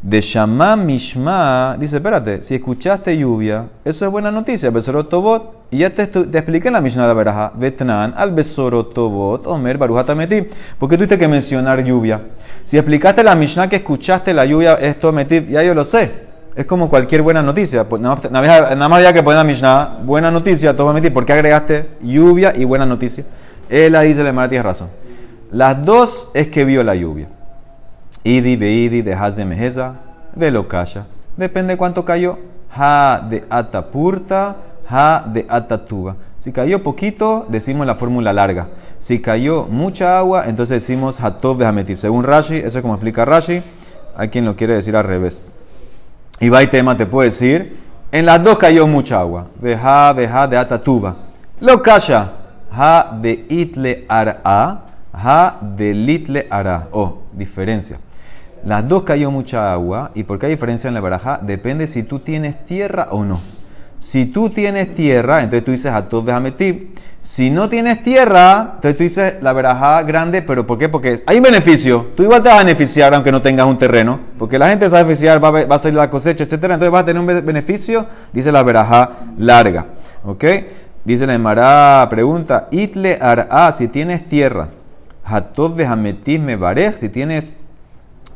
De 0.00 0.20
Shama 0.20 0.76
Mishma, 0.76 1.76
dice, 1.80 1.96
espérate, 1.96 2.40
si 2.40 2.54
escuchaste 2.54 3.18
lluvia, 3.18 3.66
eso 3.84 4.04
es 4.04 4.10
buena 4.12 4.30
noticia, 4.30 4.70
Besorot 4.70 5.08
Tobot. 5.08 5.64
Y 5.72 5.78
ya 5.78 5.90
te, 5.90 6.06
te 6.06 6.38
expliqué 6.38 6.68
en 6.68 6.74
la 6.74 6.80
Mishnah 6.80 7.02
de 7.02 7.08
la 7.08 7.14
Beraja, 7.14 7.52
Betnan, 7.56 8.14
al 8.16 8.30
Besorot 8.30 8.94
Tobot, 8.94 9.48
Omer, 9.48 9.78
Barujatameti. 9.78 10.46
¿Por 10.78 10.88
qué 10.88 10.96
tuviste 10.96 11.18
que 11.18 11.26
mencionar 11.26 11.82
lluvia? 11.82 12.22
Si 12.62 12.78
explicaste 12.78 13.24
la 13.24 13.34
Mishnah 13.34 13.68
que 13.68 13.76
escuchaste 13.76 14.32
la 14.32 14.46
lluvia, 14.46 14.74
esto 14.74 15.10
metí, 15.10 15.44
ya 15.48 15.64
yo 15.64 15.74
lo 15.74 15.84
sé. 15.84 16.28
Es 16.54 16.66
como 16.66 16.88
cualquier 16.88 17.22
buena 17.22 17.42
noticia. 17.42 17.88
Pues 17.88 18.00
nada 18.00 18.14
más 18.14 18.92
había 18.92 19.12
que 19.12 19.24
poner 19.24 19.38
la 19.38 19.44
Mishnah, 19.44 19.98
buena 20.04 20.30
noticia, 20.30 20.76
todo 20.76 20.92
metí. 20.92 21.10
¿Por 21.10 21.26
qué 21.26 21.32
agregaste 21.32 21.88
lluvia 22.00 22.52
y 22.54 22.62
buena 22.62 22.86
noticia? 22.86 23.24
Él 23.68 23.94
ahí 23.96 24.08
dice, 24.08 24.24
le 24.24 24.32
tienes 24.32 24.64
razón. 24.64 24.88
Las 25.50 25.84
dos 25.84 26.30
es 26.34 26.48
que 26.48 26.64
vio 26.64 26.82
la 26.82 26.94
lluvia. 26.94 27.28
Idi, 28.24 28.56
veidi, 28.56 29.02
de 29.02 29.14
haz 29.14 29.36
de 29.36 29.44
mejeza, 29.44 29.94
velo 30.34 30.68
kasha. 30.68 31.06
Depende 31.36 31.76
cuánto 31.76 32.04
cayó. 32.04 32.38
Ha 32.74 33.26
de 33.28 33.44
atapurta, 33.48 34.56
ha 34.88 35.24
de 35.26 35.46
atatuba. 35.48 36.16
Si 36.38 36.52
cayó 36.52 36.82
poquito, 36.82 37.46
decimos 37.48 37.86
la 37.86 37.94
fórmula 37.94 38.32
larga. 38.32 38.68
Si 38.98 39.20
cayó 39.20 39.66
mucha 39.66 40.18
agua, 40.18 40.44
entonces 40.46 40.82
decimos 40.82 41.20
hatov 41.20 41.58
behametiv. 41.58 41.98
Según 41.98 42.24
Rashi, 42.24 42.56
eso 42.56 42.78
es 42.78 42.82
como 42.82 42.94
explica 42.94 43.24
Rashi. 43.24 43.62
Hay 44.16 44.28
quien 44.28 44.44
lo 44.44 44.56
quiere 44.56 44.74
decir 44.74 44.96
al 44.96 45.04
revés. 45.04 45.42
Y 46.40 46.48
va 46.48 46.62
y 46.62 46.68
tema 46.68 46.96
te 46.96 47.06
puede 47.06 47.30
decir, 47.30 47.78
en 48.12 48.26
las 48.26 48.42
dos 48.42 48.58
cayó 48.58 48.86
mucha 48.86 49.20
agua. 49.20 49.46
Veja, 49.60 50.12
veja 50.12 50.46
de 50.46 50.56
atatuba. 50.56 51.16
Lo 51.60 51.82
kasha. 51.82 52.32
Ha 52.80 53.18
de 53.20 53.44
itle 53.48 54.04
ara. 54.08 54.40
Ha 55.12 55.58
de 55.76 55.94
litle 55.94 56.46
ara. 56.48 56.86
Oh, 56.92 57.22
diferencia. 57.32 57.98
Las 58.64 58.86
dos 58.88 59.02
cayó 59.02 59.30
mucha 59.32 59.72
agua. 59.72 60.12
¿Y 60.14 60.22
por 60.22 60.38
qué 60.38 60.46
hay 60.46 60.52
diferencia 60.52 60.86
en 60.86 60.94
la 60.94 61.00
baraja? 61.00 61.40
Depende 61.42 61.88
si 61.88 62.04
tú 62.04 62.20
tienes 62.20 62.64
tierra 62.64 63.08
o 63.10 63.24
no. 63.24 63.40
Si 63.98 64.26
tú 64.26 64.48
tienes 64.48 64.92
tierra, 64.92 65.38
entonces 65.40 65.64
tú 65.64 65.72
dices 65.72 65.90
Atov 65.92 66.24
Behametib. 66.24 66.94
Si 67.20 67.50
no 67.50 67.68
tienes 67.68 68.00
tierra, 68.00 68.74
entonces 68.76 68.96
tú 68.96 69.02
dices 69.02 69.34
la 69.42 69.52
verajá 69.52 70.04
grande, 70.04 70.40
pero 70.40 70.64
¿por 70.64 70.78
qué? 70.78 70.88
Porque 70.88 71.20
hay 71.26 71.38
un 71.38 71.42
beneficio. 71.42 72.06
Tú 72.16 72.22
igual 72.22 72.44
te 72.44 72.48
vas 72.48 72.60
a 72.60 72.64
beneficiar 72.64 73.12
aunque 73.12 73.32
no 73.32 73.42
tengas 73.42 73.66
un 73.66 73.76
terreno, 73.76 74.20
porque 74.38 74.56
la 74.56 74.68
gente 74.68 74.84
se 74.84 74.92
va 74.92 75.00
a 75.00 75.02
beneficiar, 75.02 75.42
va 75.42 75.48
a, 75.48 75.66
va 75.66 75.74
a 75.74 75.78
salir 75.80 75.96
la 75.98 76.08
cosecha, 76.10 76.44
etcétera. 76.44 76.74
Entonces 76.74 76.92
vas 76.92 77.02
a 77.02 77.06
tener 77.06 77.18
un 77.20 77.26
be- 77.26 77.40
beneficio, 77.40 78.06
dice 78.32 78.52
la 78.52 78.62
verajá 78.62 79.10
larga. 79.36 79.86
¿Ok? 80.24 80.44
Dice 81.08 81.26
la 81.26 81.32
Emara, 81.32 82.06
pregunta, 82.10 82.68
Itle 82.70 83.16
ar'a, 83.18 83.72
si 83.72 83.88
tienes 83.88 84.24
tierra, 84.24 84.68
Hatov 85.24 85.74
me 85.74 86.56
barej, 86.56 86.98
si 86.98 87.08
tienes 87.08 87.54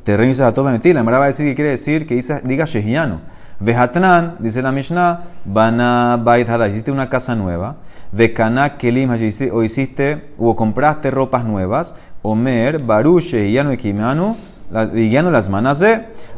terreno 0.05 0.29
dice 0.29 0.43
Hatov 0.43 0.65
la 0.71 1.01
Emara 1.01 1.19
va 1.19 1.25
a 1.25 1.27
decir 1.27 1.45
que 1.45 1.55
quiere 1.55 1.69
decir 1.69 2.07
que 2.07 2.15
dice, 2.15 2.41
diga 2.45 2.65
Shehiano. 2.65 3.21
Vehatran, 3.61 4.37
dice 4.39 4.63
la 4.63 4.73
Mishnah, 4.73 5.21
Bana 5.45 6.17
Bait 6.17 6.49
Hada, 6.49 6.67
hiciste 6.67 6.91
una 6.91 7.11
casa 7.11 7.35
nueva. 7.35 7.77
Vekana 8.11 8.79
Kelim, 8.79 9.11
o 9.53 9.63
hiciste, 9.63 10.33
o 10.39 10.57
compraste 10.57 11.11
ropas 11.11 11.45
nuevas. 11.45 11.95
Omer, 12.23 12.79
Baruch, 12.79 13.23
Shehiano 13.23 13.75
y 13.75 13.77
Kimanu, 13.77 14.35
las 14.71 15.51
manas. 15.51 15.83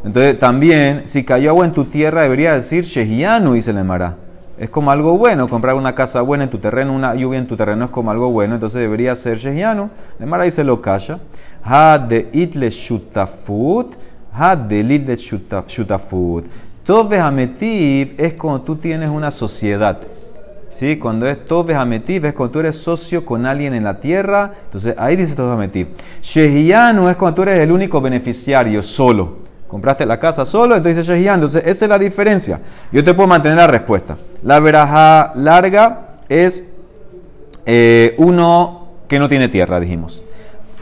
Entonces 0.05 0.41
también, 0.41 1.03
si 1.05 1.23
cayó 1.23 1.51
agua 1.51 1.65
en 1.65 1.73
tu 1.73 1.85
tierra, 1.85 2.23
debería 2.23 2.55
decir 2.55 2.83
Shehianu, 2.83 3.53
dice 3.53 3.73
la 3.73 3.83
Emara. 3.83 4.24
Es 4.57 4.71
como 4.71 4.91
algo 4.93 5.19
bueno, 5.19 5.49
comprar 5.49 5.75
una 5.75 5.95
casa 5.95 6.21
buena 6.21 6.45
en 6.45 6.51
tu 6.51 6.59
terreno, 6.59 6.93
una 6.95 7.15
lluvia 7.15 7.39
en 7.41 7.47
tu 7.49 7.57
terreno 7.57 7.87
es 7.87 7.91
como 7.91 8.11
algo 8.13 8.31
bueno, 8.31 8.55
entonces 8.55 8.81
debería 8.81 9.17
ser 9.17 9.37
Shehianu. 9.39 9.91
La 10.19 10.27
Emara 10.27 10.45
dice 10.45 10.63
lo 10.63 10.81
kasha. 10.81 11.19
Ha 11.65 11.99
de 11.99 12.29
itle 12.33 12.71
shutafut, 12.71 13.97
ha 14.33 14.55
de 14.55 14.81
itle 14.81 15.17
shuta- 15.17 15.65
shutafut. 15.67 16.47
Tove 16.85 17.19
Hametiv 17.19 18.15
es 18.19 18.35
cuando 18.35 18.61
tú 18.63 18.77
tienes 18.77 19.11
una 19.11 19.31
sociedad. 19.31 19.99
¿Sí? 20.71 20.97
Cuando 20.99 21.27
es 21.27 21.47
Tove 21.47 21.75
Hametiv 21.75 22.25
es 22.27 22.35
cuando 22.35 22.53
tú 22.53 22.59
eres 22.61 22.77
socio 22.77 23.25
con 23.25 23.47
alguien 23.47 23.75
en 23.75 23.85
la 23.85 23.97
tierra. 23.97 24.53
Entonces 24.65 24.95
ahí 24.99 25.17
dice 25.17 25.35
Tove 25.35 25.53
Hametiv. 25.53 25.89
Shehianu 26.23 27.09
es 27.09 27.17
cuando 27.17 27.37
tú 27.37 27.43
eres 27.43 27.59
el 27.59 27.73
único 27.73 28.01
beneficiario 28.01 28.83
solo. 28.83 29.44
Compraste 29.75 30.07
la 30.07 30.21
casa 30.21 30.47
solo, 30.47 30.77
entonces 30.77 31.05
dice 31.05 31.17
Shehianu. 31.17 31.47
Entonces 31.47 31.65
esa 31.67 31.87
es 31.87 31.89
la 31.89 31.99
diferencia. 31.99 32.61
Yo 32.93 33.03
te 33.03 33.13
puedo 33.13 33.27
mantener 33.27 33.57
la 33.57 33.67
respuesta. 33.67 34.17
La 34.45 34.61
verajá 34.61 35.33
larga 35.35 36.11
es 36.29 36.63
eh, 37.67 38.15
uno 38.19 38.91
que 39.09 39.19
no 39.19 39.29
tiene 39.29 39.49
tierra, 39.49 39.81
dijimos. 39.81 40.25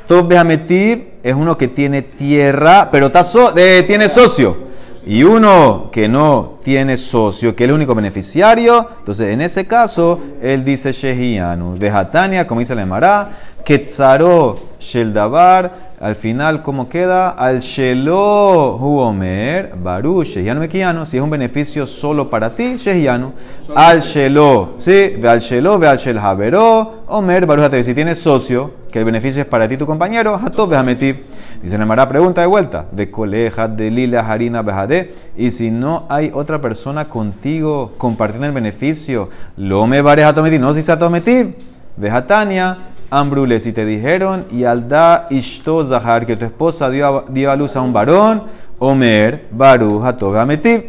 Tov 0.07 0.28
Behametiv 0.28 1.07
es 1.22 1.35
uno 1.35 1.57
que 1.57 1.68
tiene 1.68 2.02
tierra, 2.02 2.90
pero 2.92 3.07
está 3.07 3.24
eh, 3.57 3.83
tiene 3.87 4.11
socio. 4.11 4.59
Y 5.07 5.22
uno 5.22 5.88
que 5.90 6.07
no 6.07 6.59
tiene 6.62 6.98
socio, 6.98 7.57
que 7.57 7.64
es 7.64 7.70
el 7.70 7.74
único 7.74 7.94
beneficiario, 7.94 8.88
entonces 8.98 9.31
en 9.31 9.40
ese 9.40 9.66
caso, 9.66 10.20
él 10.42 10.66
dice 10.66 10.92
Shehianu. 10.92 11.78
Vejatania, 11.78 12.46
como 12.46 12.61
dice 12.61 12.74
la 12.74 12.83
Emara, 12.83 13.31
Ketzaro 13.64 14.59
Sheldabar, 14.78 15.91
al 16.02 16.16
final, 16.16 16.62
¿cómo 16.62 16.88
queda? 16.88 17.30
Al 17.30 17.60
Shelo 17.60 18.76
Huomer, 18.76 19.74
Baru, 19.80 20.24
Shehianu 20.24 20.58
Mekiano, 20.58 21.06
si 21.06 21.16
es 21.16 21.22
un 21.22 21.30
beneficio 21.30 21.86
solo 21.86 22.28
para 22.28 22.50
ti, 22.50 22.74
Shehianu. 22.74 23.32
Al 23.76 24.00
Shelo, 24.00 24.74
¿sí? 24.78 25.14
Ve 25.16 25.28
al 25.28 25.38
Shelo, 25.38 25.78
ve 25.78 25.86
al 25.86 25.98
Shel 25.98 26.18
Havero, 26.18 27.04
Omer, 27.06 27.46
Baru, 27.46 27.62
Hateve. 27.62 27.84
si 27.84 27.94
tienes 27.94 28.18
socio, 28.18 28.72
que 28.90 28.98
el 28.98 29.04
beneficio 29.04 29.42
es 29.42 29.46
para 29.46 29.68
ti, 29.68 29.76
tu 29.76 29.86
compañero, 29.86 30.34
Hatov 30.34 30.70
Behametiv. 30.70 31.18
Dice 31.62 31.78
la 31.78 31.84
Emara, 31.84 32.08
pregunta 32.08 32.40
de 32.40 32.48
vuelta, 32.48 32.86
de 32.90 33.08
coleja, 33.08 33.68
de 33.68 33.92
lila, 33.92 34.28
harina, 34.28 34.62
bejade, 34.62 35.14
y 35.36 35.52
si 35.52 35.70
no 35.70 36.06
hay 36.08 36.32
otra 36.34 36.60
persona 36.60 37.04
contigo 37.04 37.92
compartiendo 37.96 38.48
el 38.48 38.52
beneficio, 38.52 39.28
lo 39.56 39.86
me 39.86 40.02
vares 40.02 40.24
a 40.24 40.32
no 40.32 40.74
si 40.74 40.82
se 40.82 40.90
atometiv, 40.90 41.54
vejatania, 41.96 42.91
Ambrule, 43.12 43.61
si 43.61 43.72
te 43.72 43.85
dijeron, 43.85 44.46
y 44.51 44.64
alda 44.64 45.27
ishto 45.31 45.85
zahar, 45.85 46.25
que 46.25 46.37
tu 46.37 46.46
esposa 46.46 46.88
dio 46.88 47.07
a, 47.07 47.25
dio 47.29 47.51
a 47.51 47.57
luz 47.57 47.77
a 47.77 47.83
un 47.83 47.92
varón, 47.92 48.44
Omer, 48.79 49.48
Baru, 49.51 50.03
Hatov 50.05 50.33
Behametiv. 50.33 50.85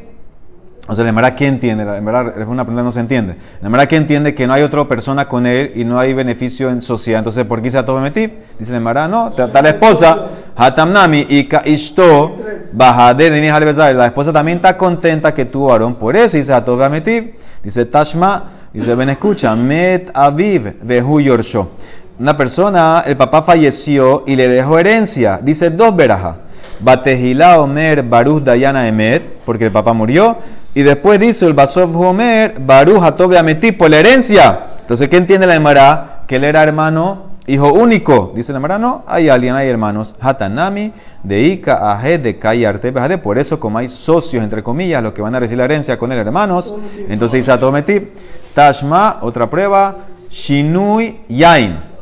O 0.86 0.96
sea, 0.96 1.04
la 1.04 1.12
Emara, 1.12 1.34
¿qué 1.34 1.48
entiende? 1.48 1.86
La 1.86 1.98
Emara 1.98 2.34
es 2.38 2.48
una 2.48 2.66
pregunta 2.66 2.82
que 2.82 2.84
no 2.84 2.92
se 2.92 3.00
entiende. 3.00 3.36
La 3.62 3.68
Emara, 3.68 3.88
¿qué 3.88 3.96
entiende? 3.96 4.36
Que 4.36 4.46
no 4.48 4.54
hay 4.54 4.64
otra 4.64 4.86
persona 4.86 5.28
con 5.28 5.46
él 5.46 5.72
y 5.76 5.86
no 5.86 5.98
hay 5.98 6.14
beneficio 6.14 6.70
en 6.70 6.82
sociedad. 6.82 7.20
Entonces, 7.20 7.46
¿por 7.46 7.62
qué 7.62 7.70
se 7.70 7.78
ató 7.78 7.96
Bemetiv? 7.96 8.32
Dice 8.60 8.72
la 8.72 8.80
Emara, 8.80 9.08
no, 9.08 9.30
está 9.30 9.62
la 9.62 9.70
esposa, 9.70 10.28
Hatamnami, 10.56 11.26
y 11.30 11.50
Ishto, 11.66 12.38
Alebezar. 12.78 13.96
La 13.96 14.08
esposa 14.08 14.34
también 14.34 14.58
está 14.58 14.78
contenta 14.78 15.34
que 15.34 15.46
tuvo 15.46 15.68
varón. 15.68 15.96
Por 15.96 16.18
eso 16.18 16.36
dice 16.36 16.54
ató 16.54 16.76
Bemetiv. 16.76 17.36
Dice 17.64 17.86
Tashma, 17.86 18.52
dice, 18.74 18.94
ven, 18.94 19.08
escucha, 19.08 19.56
Met 19.56 20.12
Aviv, 20.14 20.80
Vehu 20.84 21.22
Yorsho. 21.22 21.70
Una 22.20 22.38
persona, 22.38 23.04
el 23.08 23.18
papá 23.18 23.42
falleció 23.42 24.24
y 24.28 24.36
le 24.36 24.48
dejó 24.48 24.78
herencia. 24.78 25.40
Dice 25.42 25.72
dos 25.72 25.96
verajas. 25.96 26.36
Batejila 26.80 27.60
Omer 27.60 28.04
Baruch 28.04 28.44
Dayana 28.44 28.88
Emet, 28.88 29.40
porque 29.46 29.66
el 29.66 29.72
papá 29.72 29.94
murió. 29.94 30.38
Y 30.76 30.84
después 30.84 31.20
dice 31.20 31.46
el 31.46 31.54
Basov 31.54 31.96
Homer 32.00 32.56
Baruch 32.60 33.02
Atobe 33.02 33.38
Ameti 33.38 33.72
por 33.72 33.90
la 33.90 34.00
herencia. 34.00 34.68
Entonces, 34.82 35.10
¿qué 35.10 35.18
entiende 35.18 35.48
la 35.48 35.56
Emara? 35.56 36.24
Que 36.28 36.36
él 36.36 36.44
era 36.44 36.62
hermano, 36.62 37.32
hijo 37.48 37.74
único. 37.74 38.32
Dice 38.36 38.52
la 38.52 38.58
Emara, 38.58 38.78
no, 38.78 39.04
hay 39.08 39.30
alguien, 39.30 39.56
hay 39.56 39.68
hermanos. 39.68 40.14
Hatanami, 40.20 40.94
de 41.24 41.42
Ika, 41.42 41.94
Ahed, 41.94 42.20
de 42.20 42.38
Kai, 42.38 42.66
Arte, 42.66 42.92
Bejade. 42.92 43.18
Por 43.18 43.38
eso, 43.40 43.60
como 43.60 43.78
hay 43.80 43.88
socios, 43.88 44.44
entre 44.44 44.62
comillas, 44.62 45.02
los 45.02 45.14
que 45.14 45.22
van 45.22 45.34
a 45.34 45.40
recibir 45.40 45.60
la 45.60 45.66
herencia 45.66 45.98
con 45.98 46.12
él, 46.12 46.20
hermanos. 46.20 46.76
Entonces 47.08 47.40
dice 47.40 47.52
Atometi. 47.52 48.12
Tashma, 48.54 49.20
otra 49.22 49.50
prueba. 49.50 49.96
Shinui 50.30 51.22
Yain. 51.30 51.93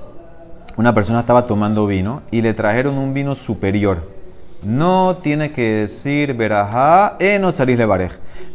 Una 0.77 0.93
persona 0.93 1.19
estaba 1.19 1.47
tomando 1.47 1.85
vino 1.87 2.21
y 2.31 2.41
le 2.41 2.53
trajeron 2.53 2.97
un 2.97 3.13
vino 3.13 3.35
superior 3.35 4.21
no 4.63 5.17
tiene 5.21 5.51
que 5.51 5.73
decir 5.73 6.33
verajá 6.33 7.15
en 7.19 7.51
charis 7.51 7.77
levarej. 7.77 8.11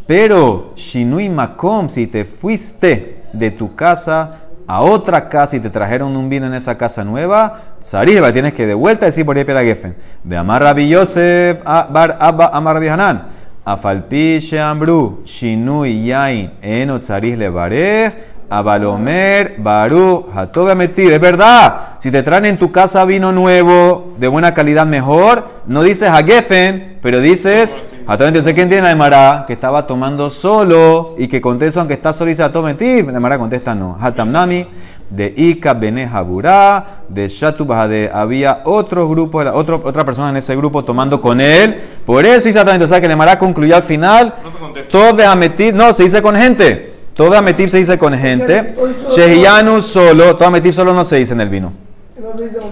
Pero, 0.07 0.73
shinui 0.77 1.29
makom, 1.29 1.89
si 1.89 2.07
te 2.07 2.25
fuiste 2.25 3.23
de 3.33 3.51
tu 3.51 3.75
casa 3.75 4.43
a 4.69 4.83
otra 4.83 5.29
casa 5.29 5.57
y 5.57 5.61
te 5.61 5.71
trajeron 5.71 6.17
un 6.17 6.29
vino 6.29 6.47
en 6.47 6.55
esa 6.55 6.79
casa 6.79 7.05
nueva, 7.05 7.77
charis 7.81 8.21
tienes 8.33 8.53
que 8.53 8.67
de 8.67 8.75
vuelta 8.75 9.07
decir 9.07 9.27
por 9.27 9.37
ahí 9.37 9.67
gefen. 9.67 9.97
Ve 10.23 10.37
amar 10.37 10.79
Yosef, 10.79 11.63
bar 11.65 12.17
abba 12.21 12.47
amar 12.47 12.75
Rabbi 12.75 12.89
Hanan. 12.89 13.29
Afalpi 13.65 14.39
sheambru, 14.39 15.23
shinui 15.25 16.07
yain 16.07 16.53
en 16.63 17.01
charis 17.01 17.37
levarej. 17.37 18.36
Abalomer, 18.49 19.57
Baru, 19.59 20.27
Hatobe 20.35 20.75
Metir. 20.75 21.13
Es 21.13 21.21
verdad, 21.21 21.97
si 21.99 22.11
te 22.11 22.23
traen 22.23 22.47
en 22.47 22.59
tu 22.59 22.71
casa 22.71 23.05
vino 23.05 23.33
nuevo, 23.33 24.15
de 24.19 24.29
buena 24.29 24.55
calidad 24.55 24.87
mejor, 24.87 25.49
no 25.67 25.83
dices 25.83 26.09
a 26.09 26.23
Geffen, 26.23 26.99
pero 27.03 27.21
dices 27.21 27.77
Hatobe 28.07 28.29
Entonces, 28.29 28.55
¿quién 28.55 28.69
tiene 28.69 28.85
la 28.85 28.93
Emara? 28.93 29.45
Que 29.47 29.55
estaba 29.55 29.87
tomando 29.87 30.31
solo 30.31 31.17
y 31.19 31.27
que 31.27 31.41
contesta, 31.41 31.81
aunque 31.81 31.95
está 31.95 32.13
solo, 32.13 32.29
dice 32.29 32.45
Hatobe 32.45 32.73
Metir. 32.73 33.05
La 33.07 33.17
Emara 33.17 33.39
contesta 33.39 33.75
no. 33.75 33.97
Hatamnami, 34.01 34.67
de 35.11 35.35
Ika 35.37 35.75
Bene 35.75 36.09
Haburá, 36.13 37.03
de 37.09 37.29
Shatu 37.29 37.67
de 37.89 38.11
Había 38.13 38.63
otro 38.65 39.09
grupo, 39.09 39.39
otro, 39.39 39.83
otra 39.85 40.05
persona 40.05 40.31
en 40.31 40.37
ese 40.37 40.55
grupo 40.55 40.85
tomando 40.85 41.21
con 41.21 41.41
él. 41.41 41.81
Por 42.05 42.25
eso 42.25 42.47
dice 42.47 42.61
Hatobe. 42.61 42.77
Entonces, 42.77 43.01
que 43.01 43.09
la 43.09 43.15
Emara 43.15 43.39
concluyó 43.41 43.75
al 43.75 43.83
final. 43.83 44.35
No 44.45 44.53
se 44.53 44.59
contesta. 44.59 44.91
Todo 44.91 45.73
no, 45.73 45.93
se 45.93 46.05
dice 46.05 46.23
con 46.23 46.37
gente. 46.37 46.96
Todo 47.17 47.35
Ametiv 47.35 47.71
se 47.71 47.79
dice 47.79 47.97
con 47.97 48.13
gente. 48.15 48.77
Shehiyanu 49.15 49.81
solo, 49.81 50.37
todo 50.37 50.49
Ametiv 50.49 50.73
solo 50.73 50.93
no 50.93 51.05
se 51.05 51.17
dice 51.17 51.33
en 51.33 51.41
el 51.41 51.49
vino. 51.49 51.73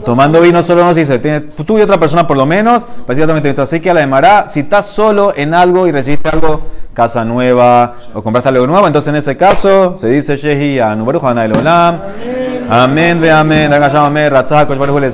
Tomando 0.05 0.41
vino 0.41 0.63
solo 0.63 0.85
no 0.85 0.93
se 0.93 1.01
dice. 1.01 1.19
Tienes, 1.19 1.49
tú 1.49 1.79
y 1.79 1.83
otra 1.83 1.99
persona 1.99 2.27
por 2.27 2.37
lo 2.37 2.45
menos. 2.45 2.87
Ciertamente, 3.11 3.55
Así 3.61 3.81
que 3.81 3.91
a 3.91 3.95
la 3.95 4.03
Emara, 4.03 4.47
si 4.47 4.61
estás 4.61 4.87
solo 4.87 5.33
en 5.35 5.55
algo 5.55 5.87
y 5.87 5.93
recibiste 5.93 6.29
algo, 6.29 6.61
casa 6.93 7.25
nueva 7.25 7.95
o 8.13 8.23
compraste 8.23 8.51
algo 8.51 8.67
nuevo, 8.67 8.87
entonces 8.87 9.09
en 9.09 9.17
ese 9.17 9.37
caso 9.37 9.97
se 9.97 10.09
dice 10.09 10.37
Shehiyanu. 10.37 11.05
Baruch 11.07 11.25
Hanay 11.25 11.51
Olam. 11.51 11.99
Amén, 12.69 13.21
ve 13.21 13.31
amén. 13.31 13.73
Haga 13.73 13.89
llamame, 13.89 14.29
Ratzah, 14.29 14.67
Kosh 14.67 14.79
Baruch 14.79 15.01
le 15.01 15.11